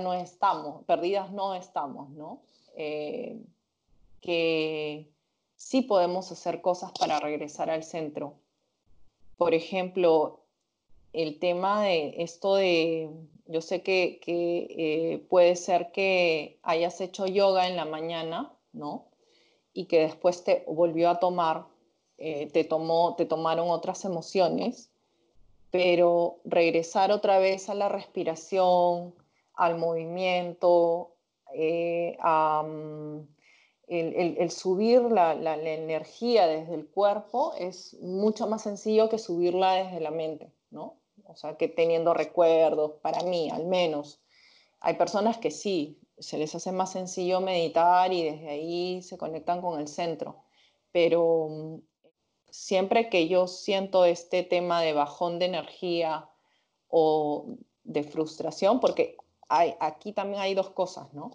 [0.01, 2.43] no estamos, perdidas no estamos, ¿no?
[2.77, 3.41] Eh,
[4.21, 5.09] que
[5.57, 8.35] sí podemos hacer cosas para regresar al centro.
[9.37, 10.44] Por ejemplo,
[11.15, 13.09] el tema de esto de,
[13.47, 19.07] yo sé que, eh, puede ser que hayas hecho yoga en la mañana, ¿no?
[19.73, 21.67] Y que después te volvió a tomar,
[22.19, 24.91] eh, te, tomó, te tomaron otras emociones,
[25.71, 29.15] pero regresar otra vez a la respiración,
[29.55, 31.15] al movimiento,
[31.55, 33.19] eh, mm,
[33.87, 40.01] el, subir la, la, energía desde el cuerpo es mucho más sencillo que subirla desde
[40.01, 41.04] la mente, ¿no?
[41.35, 44.21] O sea, que teniendo recuerdos, para mí al menos.
[44.81, 49.61] Hay personas que sí, se les hace más sencillo meditar y desde ahí se conectan
[49.61, 50.45] con el centro,
[50.93, 51.77] pero mm,
[52.51, 56.31] siempre que yo siento este tema de bajón de energía
[56.89, 59.17] o de frustración, porque
[59.49, 61.33] aquí también hay dos cosas, ¿no?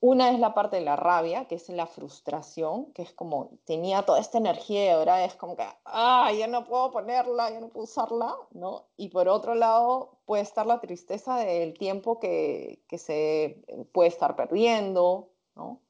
[0.00, 4.04] Una es la parte de la rabia, que es la frustración, que es como tenía
[4.04, 7.68] toda esta energía y ahora es como que, ah, ya no puedo ponerla, ya no
[7.68, 8.84] puedo usarla, ¿no?
[8.96, 14.36] Y por otro lado puede estar la tristeza del tiempo que, que se puede estar
[14.36, 15.80] perdiendo, ¿no?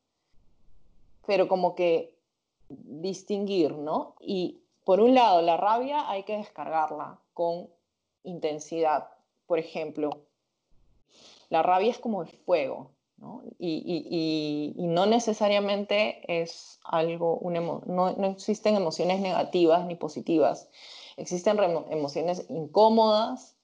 [1.26, 2.16] Pero como que
[2.68, 4.14] distinguir, ¿no?
[4.20, 7.68] Y por un lado, la rabia hay que descargarla con
[8.22, 9.11] intensidad.
[9.46, 10.22] Por ejemplo,
[11.50, 12.90] la rabia es como el fuego,
[13.58, 20.68] y, no necesariamente es algo, no, existen emociones negativas ni positivas,
[21.16, 21.58] existen
[21.90, 23.56] emociones incómodas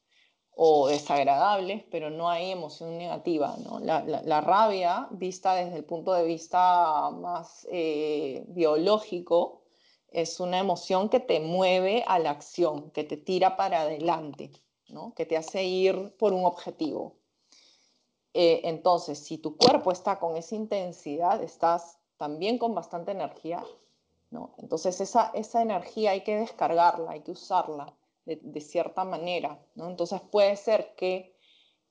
[0.56, 3.56] o desagradables, pero no hay emoción negativa.
[3.64, 3.80] ¿no?
[3.80, 9.62] La, rabia, vista desde el punto de vista más eh, biológico,
[10.10, 14.52] es una emoción que te mueve a la acción, que te tira para adelante,
[14.88, 15.12] ¿no?
[15.14, 17.16] que te hace ir por un objetivo.
[18.36, 23.64] Eh, entonces, si tu cuerpo está con esa intensidad, estás también con bastante energía,
[24.32, 24.54] ¿no?
[24.58, 27.94] Entonces esa, esa energía hay que descargarla, hay que usarla
[28.26, 29.88] de, cierta manera, ¿no?
[29.88, 31.36] Entonces puede ser que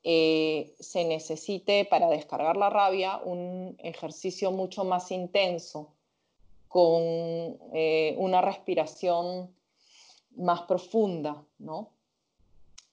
[0.03, 5.93] eh, se necesite para descargar la rabia un ejercicio mucho más intenso,
[6.67, 7.03] con
[7.73, 9.55] eh, una respiración
[10.35, 11.91] más profunda, ¿no?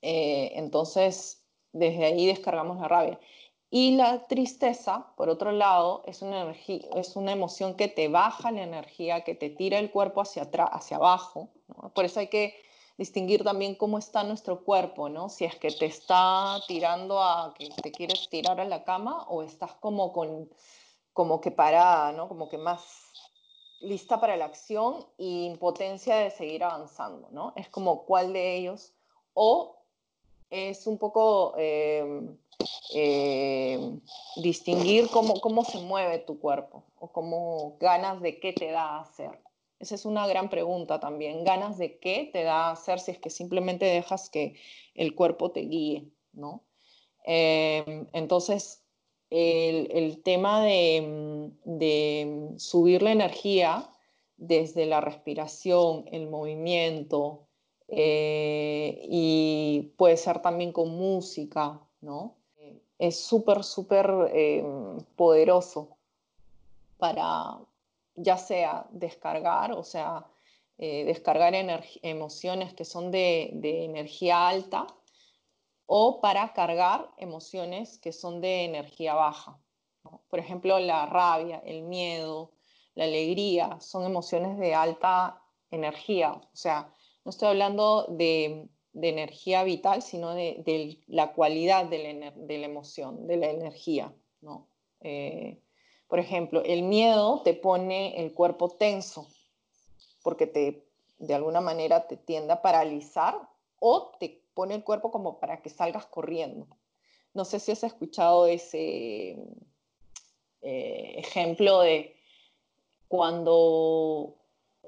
[0.03, 1.42] Entonces,
[1.72, 3.18] desde ahí descargamos la rabia.
[3.70, 8.50] Y la tristeza, por otro lado, es una, energía, es una emoción que te baja
[8.50, 11.50] la energía, que te tira el cuerpo hacia atrás, hacia abajo.
[11.94, 12.54] Por eso hay que
[12.98, 15.28] distinguir también cómo está nuestro cuerpo, ¿no?
[15.28, 19.42] Si es que te está tirando a que te quieres tirar a la cama o
[19.42, 20.50] estás como con
[21.12, 22.28] como que parada, ¿no?
[22.28, 22.82] Como que más
[23.80, 27.52] lista para la acción y impotencia de seguir avanzando, ¿no?
[27.56, 28.92] Es como cuál de ellos
[29.34, 29.76] o
[30.50, 32.36] es un poco eh,
[32.94, 33.98] eh,
[34.36, 39.00] distinguir cómo, cómo se mueve tu cuerpo o cómo ganas de qué te da a
[39.02, 39.40] hacer.
[39.78, 41.44] Esa es una gran pregunta también.
[41.44, 44.56] ¿Ganas de qué te da a hacer si es que simplemente dejas que
[44.94, 46.11] el cuerpo te guíe?
[46.32, 46.64] ¿no?
[47.24, 48.84] Em, entonces,
[49.30, 53.90] el, tema de, de, subir la energía
[54.36, 57.46] desde la respiración, el movimiento,
[57.88, 62.39] eh, y puede ser también con música, ¿no?
[63.01, 65.96] Es súper, súper em, poderoso
[66.98, 67.59] para,
[68.14, 70.26] ya sea descargar, o sea,
[70.76, 71.55] eh, descargar
[72.03, 73.53] emociones que son de,
[73.86, 74.86] energía alta
[75.86, 79.59] o para cargar emociones que son de energía baja.
[80.28, 82.53] Por ejemplo, la rabia, el miedo,
[82.94, 86.32] la alegría son emociones de alta energía.
[86.32, 86.92] O sea,
[87.24, 93.51] no estoy hablando de, energía vital, sino de, la cualidad de la, emoción, de la
[93.51, 94.12] energía.
[94.41, 94.68] ¿no?
[95.01, 95.61] Eh,
[96.09, 99.28] por ejemplo, el miedo te pone el cuerpo tenso
[100.22, 100.84] porque te,
[101.18, 103.36] de alguna manera te tiende a paralizar
[103.78, 106.66] o te pone el cuerpo como para que salgas corriendo.
[107.32, 109.38] No sé si has escuchado ese
[110.62, 112.16] eh, ejemplo de
[113.09, 114.39] cuando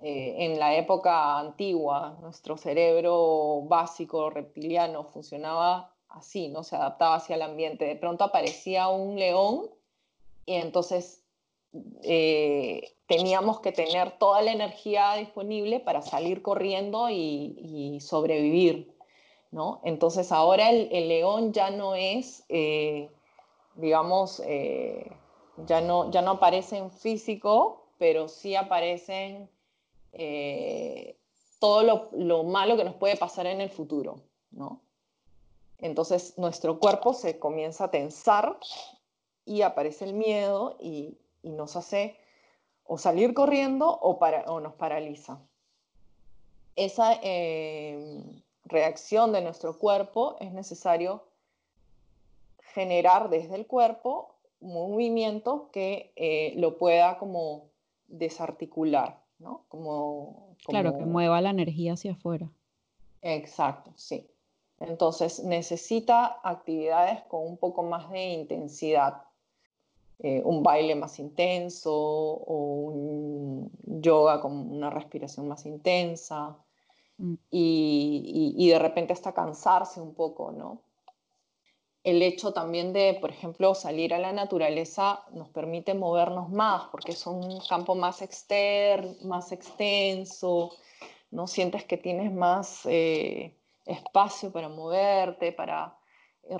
[0.03, 6.63] eh, en la época antigua nuestro cerebro básico reptiliano funcionaba así, ¿no?
[6.63, 7.85] Se adaptaba hacia el ambiente.
[7.85, 9.71] De pronto aparecía un león
[10.47, 11.23] y entonces
[12.03, 18.95] eh, teníamos que tener toda la energía disponible para salir corriendo y, sobrevivir,
[19.51, 19.81] ¿no?
[19.85, 23.11] Entonces ahora el, león ya no es, eh,
[23.77, 25.11] digamos, eh,
[25.67, 29.49] ya, no, ya no aparece en físico, pero sí aparecen
[31.59, 34.83] todo lo, lo, malo que nos puede pasar en el futuro, ¿no?
[35.79, 38.57] Entonces nuestro cuerpo se comienza a tensar
[39.45, 42.17] y aparece el miedo y, nos hace
[42.85, 45.41] o salir corriendo o nos paraliza.
[46.77, 48.23] Esa eh,
[48.65, 51.25] reacción de nuestro cuerpo es necesario
[52.75, 57.71] generar desde el cuerpo un movimiento que eh, lo pueda como
[58.07, 59.65] desarticular, ¿no?
[59.69, 62.49] Como, Claro, que mueva la energía hacia afuera.
[63.21, 64.27] Exacto, sí.
[64.81, 69.23] Entonces necesita actividades con un poco más de intensidad.
[70.19, 73.71] Eh, un baile más intenso o un
[74.01, 76.57] yoga con una respiración más intensa
[77.19, 77.35] mm.
[77.51, 80.81] y, de repente hasta cansarse un poco, ¿no?
[82.05, 87.13] El hecho también de, por ejemplo, salir a la naturaleza nos permite movernos más porque
[87.13, 90.71] es un campo más externo, más extenso,
[91.31, 91.47] ¿no?
[91.47, 93.57] Sientes que tienes más eh,
[93.87, 95.97] espacio para moverte, para
[96.43, 96.57] eh,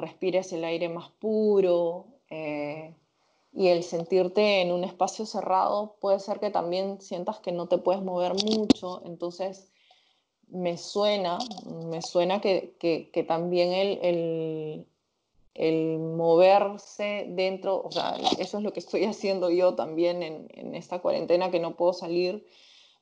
[0.53, 2.07] el aire más puro
[3.53, 7.79] y el sentirte en un espacio cerrado puede ser que también sientas que no te
[7.79, 9.71] puedes mover mucho, entonces
[10.49, 14.87] me suena, me suena que, que, también el, el,
[15.55, 20.75] el, moverse dentro, o sea, eso es lo que estoy haciendo yo también en, en
[20.75, 22.47] esta cuarentena que no puedo salir,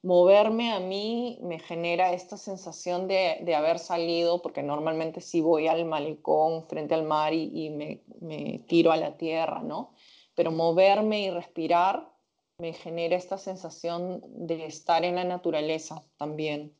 [0.03, 5.67] moverme a mí me genera esta sensación de, de, haber salido, porque normalmente sí voy
[5.67, 9.93] al malecón frente al mar y, y me, me, tiro a la tierra, ¿no?
[10.41, 12.11] pero moverme y respirar
[12.57, 16.75] me genera esta sensación de estar en la naturaleza también.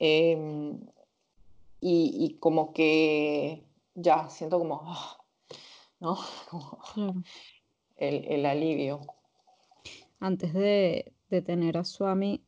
[0.00, 0.80] Em,
[1.80, 3.62] y, como que
[3.94, 5.18] ya siento como, ah,
[6.00, 6.18] ¿no?
[7.96, 9.00] el, alivio.
[10.20, 11.12] Antes de,
[11.46, 12.40] tener a Swami,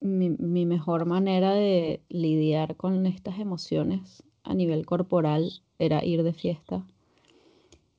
[0.00, 6.32] mi, mi, mejor manera de lidiar con estas emociones a nivel corporal era ir de
[6.32, 6.84] fiesta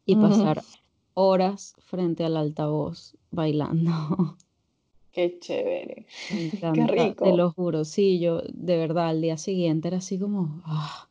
[0.06, 0.62] y pasar
[1.14, 3.92] horas frente al altavoz bailando.
[5.12, 6.06] Qué chévere.
[6.74, 7.26] Qué rico.
[7.26, 11.08] Te lo juro, sí, yo de verdad al día siguiente era así como, ah,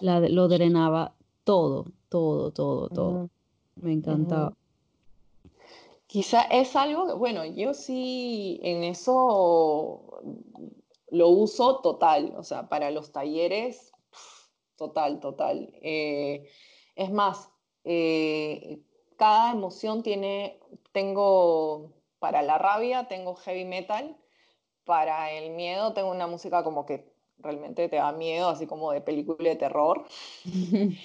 [0.00, 1.14] lo drenaba
[1.44, 3.30] todo, todo, todo, todo.
[3.76, 4.54] Me encantaba.
[6.06, 10.22] Quizá es algo que, bueno, yo sí en eso
[11.10, 13.92] lo uso total, o sea, para los talleres,
[14.76, 15.72] total, total.
[15.82, 16.48] Eh,
[16.94, 17.50] es más,
[17.84, 18.80] eh,
[19.16, 20.60] cada emoción tiene,
[20.92, 24.16] tengo para la rabia tengo heavy metal,
[24.84, 29.00] para el miedo tengo una música como que realmente te da miedo, así como de
[29.00, 30.04] película de terror.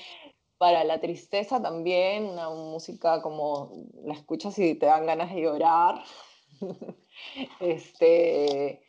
[0.57, 3.71] para la tristeza también, una música como
[4.03, 6.03] la escuchas y te dan ganas de llorar.
[7.59, 8.83] este,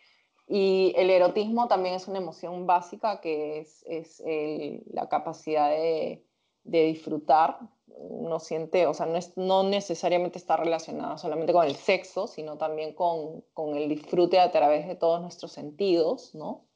[0.46, 4.22] y el erotismo también es una emoción básica que es, es
[4.92, 6.26] la capacidad de,
[6.64, 11.76] de disfrutar, uno siente, o sea, no, es, no necesariamente está relacionada solamente con el
[11.76, 16.66] sexo, sino también con, con el disfrute a través de todos nuestros sentidos, ¿no?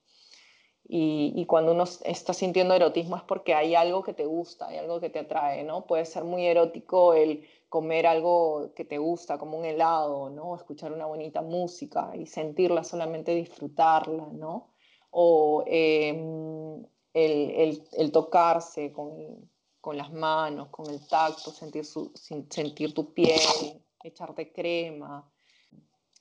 [0.89, 5.01] Y, cuando uno está sintiendo erotismo es porque hay algo que te gusta, hay algo
[5.01, 5.85] que te atrae, ¿no?
[5.85, 10.55] Puede ser muy erótico el comer algo que te gusta, como un helado, ¿no?
[10.55, 14.75] Escuchar una bonita música y sentirla, solamente disfrutarla, ¿no?
[15.11, 19.51] O em, el, el, el, tocarse con,
[19.81, 25.29] con las manos, con el tacto, sentir, su, sentir tu piel, echarte crema.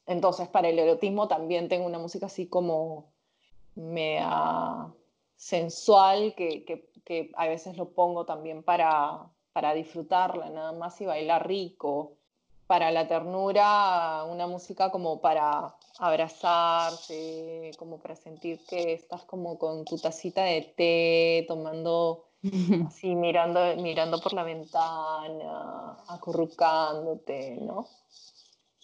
[0.07, 3.14] Entonces, para el erotismo también tengo una música así como
[3.76, 4.88] mea
[5.35, 11.06] sensual, que, que, que, a veces lo pongo también para, para disfrutarla nada más y
[11.06, 12.14] bailar rico.
[12.68, 19.85] Para la ternura, una música como para abrazarse, como para sentir que estás como con
[19.85, 22.26] tu tacita de té, tomando
[22.88, 27.88] así mirando, mirando por la ventana, acurrucándote, ¿no?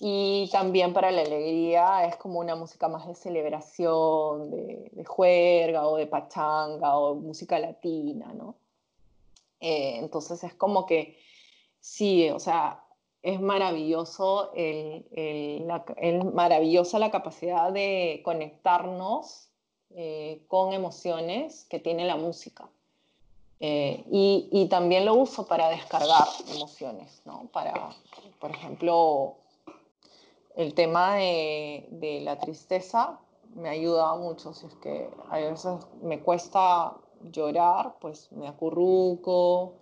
[0.04, 5.88] Y también para la alegría es como una música más de celebración, de, de juerga
[5.88, 8.56] o de pachanga o música latina, ¿no?
[9.60, 11.20] Eh, entonces es como que
[11.80, 12.84] sí, o sea,
[13.22, 15.86] es maravilloso el, el, la,
[16.34, 19.50] maravillosa la capacidad de conectarnos
[19.92, 22.68] eh, con emociones que tiene la música.
[23.60, 27.48] Eh, y, también lo uso para descargar emociones, ¿no?
[27.54, 27.92] Para,
[28.40, 29.36] por ejemplo,
[30.56, 33.20] el tema de, la tristeza
[33.56, 34.54] me ayuda mucho.
[34.54, 36.98] Si es que a veces me cuesta
[37.32, 39.76] llorar, pues me acurruco,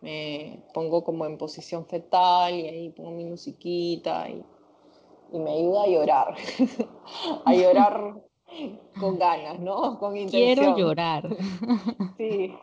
[0.00, 4.44] me pongo como en posición fetal y ahí pongo mi musiquita y,
[5.32, 6.34] y me ayuda a llorar.
[7.44, 8.22] a llorar
[9.00, 9.98] con ganas, ¿no?
[9.98, 10.54] Con intención.
[10.54, 11.28] Quiero llorar.
[12.16, 12.54] sí,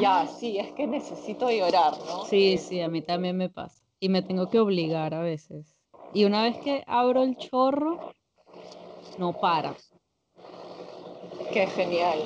[0.00, 2.24] ya, sí, es que necesito llorar, ¿no?
[2.24, 3.82] Sí, sí, a mí también me pasa.
[4.00, 5.77] Y me tengo que obligar a veces.
[6.14, 8.12] Y una vez que abro el chorro,
[9.18, 9.76] no para.
[11.52, 12.18] Qué genial,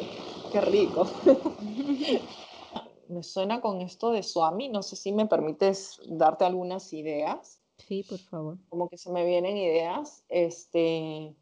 [0.52, 1.06] qué rico.
[3.08, 7.60] me suena con esto de Swami, no sé si me permites darte algunas ideas.
[7.78, 8.58] Sí, por favor.
[8.68, 10.24] Como que se me vienen ideas.
[10.28, 11.34] Este,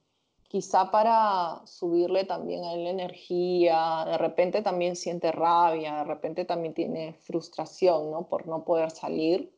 [0.49, 6.45] quizá para subirle también a él la energía, de repente también siente rabia, de repente
[6.45, 8.27] también tiene frustración, ¿no?
[8.27, 9.53] Por no poder salir,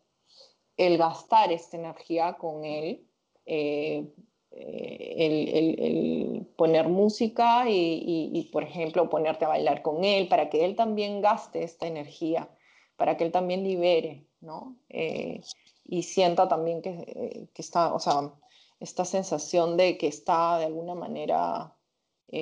[0.77, 3.07] el gastar esta energía con él,
[3.47, 4.07] eh,
[4.53, 10.77] eh, el, poner música y, por ejemplo, ponerte a bailar con él, para que él
[10.77, 12.49] también gaste esta energía,
[12.97, 14.77] para que él también libere, ¿no?
[14.89, 15.41] Eh,
[15.85, 18.33] y sienta también que, está, o sea,
[18.81, 21.75] esta sensación de que está de alguna manera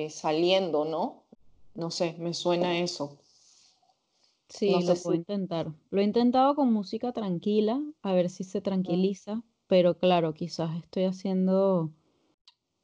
[0.09, 1.23] saliendo, ¿no?
[1.73, 3.17] No sé, me suena eso.
[4.53, 5.71] Sí, lo puedo intentar.
[5.89, 11.05] Lo he intentado con música tranquila, a ver si se tranquiliza, pero claro, quizás estoy
[11.05, 11.89] haciendo,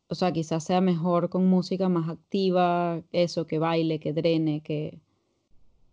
[0.07, 4.99] o sea, quizás sea mejor con música más activa, eso, que baile, que drene, que,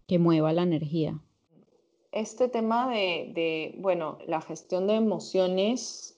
[0.06, 1.18] que mueva la energía.
[2.12, 6.16] Este tema de, de bueno, la gestión de emociones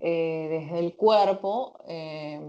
[0.00, 2.40] eh, desde el cuerpo, eh,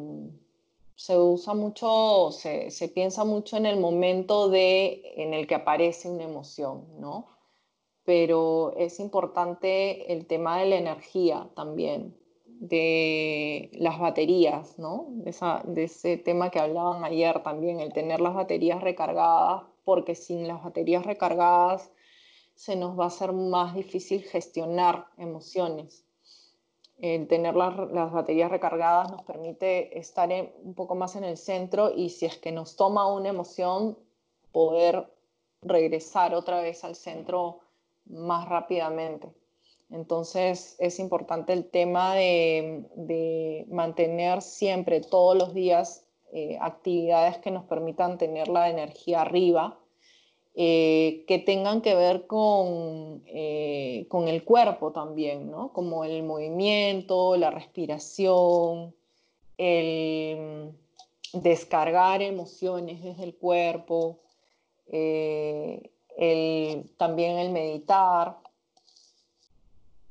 [0.98, 6.10] se usa mucho, se, se, piensa mucho en el momento de, en el que aparece
[6.10, 7.28] una emoción, ¿no?
[8.04, 12.18] Pero es importante el tema de la energía también.
[12.60, 15.06] de las baterías, ¿no?
[15.10, 15.32] De,
[15.66, 20.64] de, ese tema que hablaban ayer también, el tener las baterías recargadas, porque sin las
[20.64, 21.92] baterías recargadas
[22.56, 26.07] se nos va a hacer más difícil gestionar emociones.
[27.00, 30.30] El tener las, las baterías recargadas nos permite estar
[30.64, 33.98] un poco más en el centro y si es que nos toma una emoción,
[34.52, 35.08] poder
[35.62, 37.60] regresar otra vez al centro
[38.06, 39.32] más rápidamente.
[39.90, 47.64] Entonces es importante el tema de, mantener siempre, todos los días, eh, actividades que nos
[47.66, 49.80] permitan tener la energía arriba,
[50.58, 55.72] eh, que tengan que ver con, eh, con el cuerpo también, ¿no?
[55.72, 58.94] como el movimiento, la respiración,
[59.58, 60.72] el
[61.34, 64.20] descargar emociones desde el cuerpo,
[66.98, 68.38] también el meditar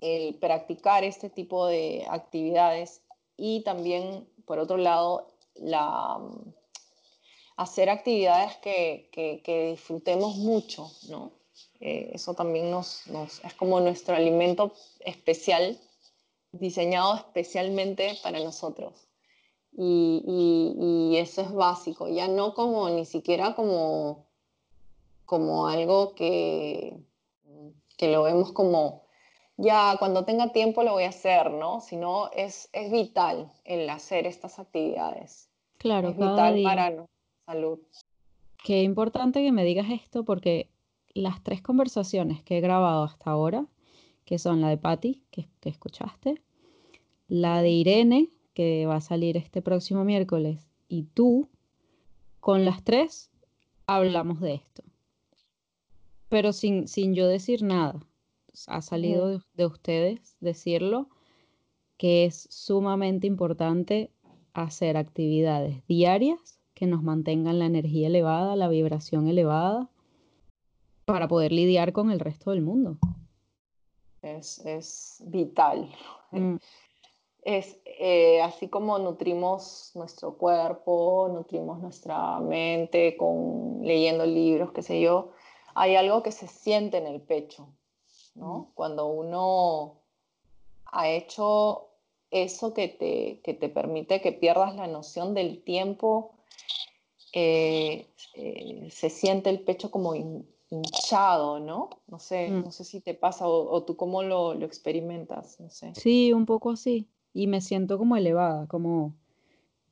[0.00, 3.02] el practicar este tipo de actividades
[3.36, 6.52] y también, por otro lado, la, mm,
[7.56, 11.32] hacer actividades que, disfrutemos mucho, ¿no?
[11.80, 13.02] Eh, eso también nos,
[13.44, 15.78] es como nuestro alimento especial,
[16.52, 18.94] diseñado especialmente para nosotros.
[19.78, 24.26] Y, eso es básico, ya no como ni siquiera como,
[25.24, 26.96] como algo que,
[27.96, 29.06] que lo vemos como
[29.56, 31.80] ya cuando tenga tiempo lo voy a hacer, ¿no?
[31.80, 35.48] Sino es, es vital el hacer estas actividades.
[35.78, 37.06] Claro, es vital para
[37.46, 37.78] salud.
[38.64, 40.68] Qué importante que me digas esto porque
[41.14, 43.66] las tres conversaciones que he grabado hasta ahora,
[44.24, 46.42] que son la de Patti, que, que escuchaste,
[47.28, 51.48] la de Irene, que va a salir este próximo miércoles, y tú,
[52.40, 53.30] con las tres
[53.86, 54.82] hablamos de esto.
[56.28, 58.00] Pero sin, sin yo decir nada
[58.66, 61.08] ha salido de, ustedes decirlo,
[61.98, 64.10] que es sumamente importante
[64.54, 69.88] hacer actividades diarias que nos mantengan la energía elevada, la vibración elevada,
[71.06, 72.98] para poder lidiar con el resto del mundo.
[74.20, 75.90] Es, vital.
[76.32, 76.56] Mm.
[77.42, 85.00] Es eh, así como nutrimos nuestro cuerpo, nutrimos nuestra mente con leyendo libros, qué sé
[85.00, 85.30] yo,
[85.74, 87.68] hay algo que se siente en el pecho,
[88.74, 90.02] cuando uno
[90.86, 91.88] ha hecho
[92.30, 96.35] eso que te, te permite que pierdas la noción del tiempo,
[97.32, 101.90] eh, eh, se siente el pecho como hinchado, ¿no?
[102.06, 102.64] No sé, mm.
[102.64, 105.94] no sé si te pasa o, tú cómo lo, lo, experimentas, no sé.
[105.94, 107.08] Sí, un poco así.
[107.32, 109.14] Y me siento como elevada, como,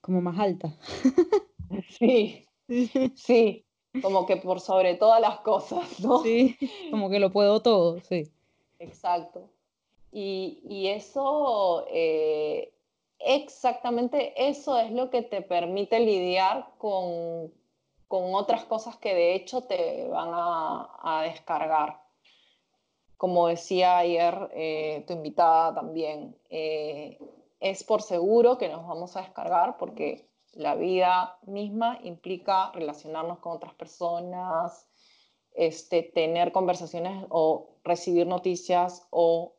[0.00, 0.76] como más alta.
[1.98, 2.46] sí,
[3.14, 3.64] sí
[4.02, 6.22] como que por sobre todas las cosas, ¿no?
[6.22, 6.56] Sí,
[6.90, 8.30] como que lo puedo todo, sí.
[8.78, 9.50] Exacto.
[10.12, 12.72] Y, eso, eh,
[13.24, 17.52] exactamente eso es lo que te permite lidiar con,
[18.08, 22.00] otras cosas que de hecho te van a, descargar.
[23.16, 27.18] Como decía ayer eh, tu invitada también, eh,
[27.58, 33.52] es por seguro que nos vamos a descargar porque la vida misma implica relacionarnos con
[33.52, 34.86] otras personas,
[35.54, 39.54] este, tener conversaciones o recibir noticias o,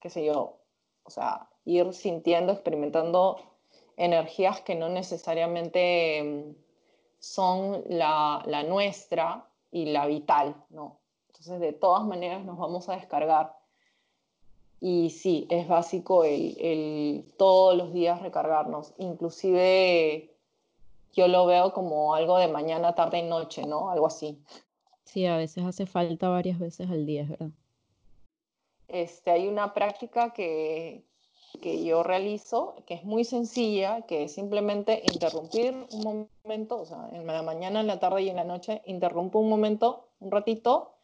[0.00, 0.58] qué sé yo,
[1.04, 3.38] o sea, ir sintiendo, experimentando
[3.96, 6.54] energías que no necesariamente mm,
[7.18, 10.98] son la, la nuestra y la vital, ¿no?
[11.28, 13.56] Entonces, de todas maneras nos vamos a descargar.
[14.80, 18.92] Y sí, es básico el, el, todos los días recargarnos.
[18.98, 20.34] Inclusive
[21.12, 23.90] yo lo veo como algo de mañana, tarde y noche, ¿no?
[23.90, 24.42] Algo así.
[25.04, 27.50] Sí, a veces hace falta varias veces al día, ¿verdad?
[28.88, 31.04] Este, hay una práctica que,
[31.60, 37.08] que yo realizo, que es muy sencilla, que es simplemente interrumpir un momento, o sea,
[37.12, 40.94] en la mañana, en la tarde y en la noche, interrumpo un momento, un ratito,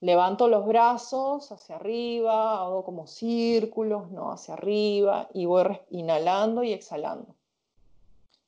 [0.00, 4.32] levanto los brazos hacia arriba, hago como círculos, ¿no?
[4.32, 7.34] Hacia arriba y voy inhalando y exhalando.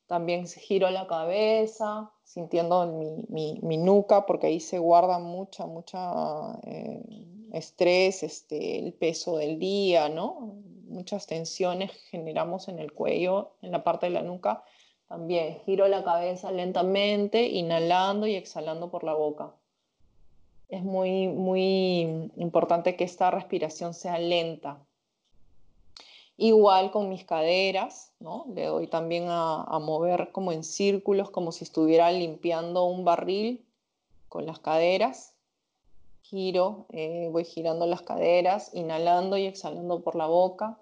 [0.07, 2.85] También giro la cabeza, sintiendo
[3.29, 7.01] mi, mi, nuca, porque ahí se guarda mucha, mucha eh,
[7.53, 10.57] estrés, este, el peso del día, ¿no?
[10.95, 14.63] Muchas tensiones generamos en el cuello, en la parte de la nuca.
[15.07, 19.53] También giro la cabeza lentamente, inhalando y exhalando por la boca.
[20.69, 24.79] Es muy, muy importante que esta respiración sea lenta,
[26.37, 28.45] Igual con mis caderas, ¿no?
[28.53, 33.65] Le doy también a, mover como en círculos, como si estuviera limpiando un barril
[34.27, 35.33] con las caderas.
[36.23, 40.77] Giro, eh, voy girando las caderas, inhalando y exhalando por la boca.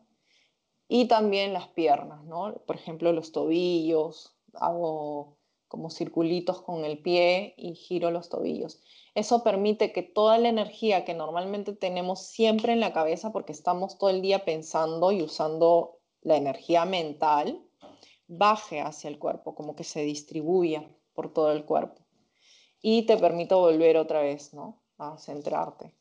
[0.87, 2.55] Y también las piernas, ¿no?
[2.65, 5.37] Por ejemplo, los tobillos, hago
[5.67, 8.81] como circulitos con el pie y giro los tobillos.
[9.15, 13.97] Eso permite que toda la energía que normalmente tenemos siempre en la cabeza, porque estamos
[13.97, 17.59] todo el día pensando y usando la energía mental,
[18.27, 22.01] baje hacia el cuerpo, como que se distribuya por todo el cuerpo.
[22.81, 24.83] Y te permite volver otra vez, ¿no?
[24.97, 25.93] A centrarte.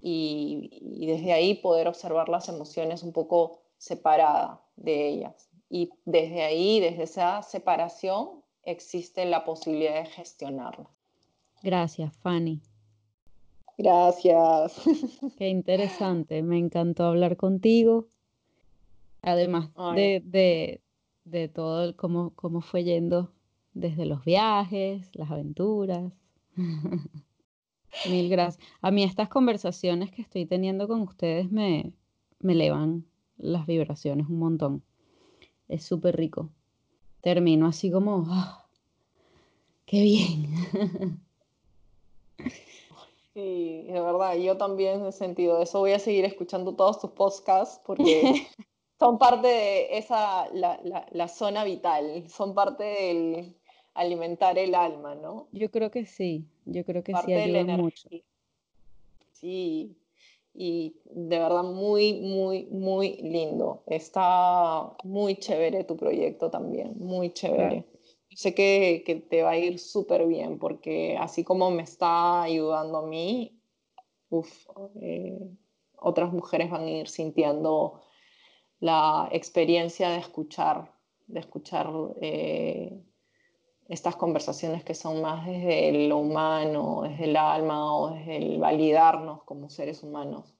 [0.00, 6.42] Y, y desde ahí poder observar las emociones un poco separada de ellas y desde
[6.42, 10.88] ahí, desde esa separación, existe la posibilidad de gestionarla.
[11.62, 12.60] Gracias, Fanny.
[13.76, 14.80] Gracias.
[15.38, 18.06] Qué interesante, me encantó hablar contigo.
[19.22, 20.80] Además de,
[21.24, 23.32] de, todo cómo, cómo fue yendo
[23.74, 26.12] desde los viajes, las aventuras.
[28.08, 28.64] Mil gracias.
[28.80, 31.92] A mí estas conversaciones que estoy teniendo con ustedes me,
[32.40, 33.04] me elevan
[33.36, 34.82] las vibraciones un montón.
[35.68, 36.50] Es súper rico.
[37.20, 38.66] Termino así como, ah,
[39.86, 41.20] qué bien.
[43.38, 45.78] Sí, de verdad, yo también he sentido eso.
[45.78, 48.48] Voy a seguir escuchando todos tus podcasts porque
[48.98, 50.80] son parte de esa, la,
[51.12, 53.56] la, zona vital, son parte del
[53.98, 55.48] alimentar el alma, ¿no?
[55.52, 58.08] Yo creo que sí, yo creo que sí ayuda mucho.
[59.32, 59.96] Sí,
[60.54, 63.82] y de verdad muy, muy, muy lindo.
[63.86, 67.84] Está muy chévere tu proyecto también, muy chévere.
[68.34, 72.98] Sé que, que, te va a ir súper bien porque así como me está ayudando
[72.98, 73.60] a mí,
[75.00, 75.50] eh,
[75.96, 78.00] otras mujeres van a ir sintiendo
[78.80, 80.92] la experiencia de escuchar,
[81.26, 81.88] de escuchar
[82.20, 83.02] eh,
[83.88, 89.42] estas conversaciones que son más desde lo humano, desde el alma o desde el validarnos
[89.44, 90.57] como seres humanos.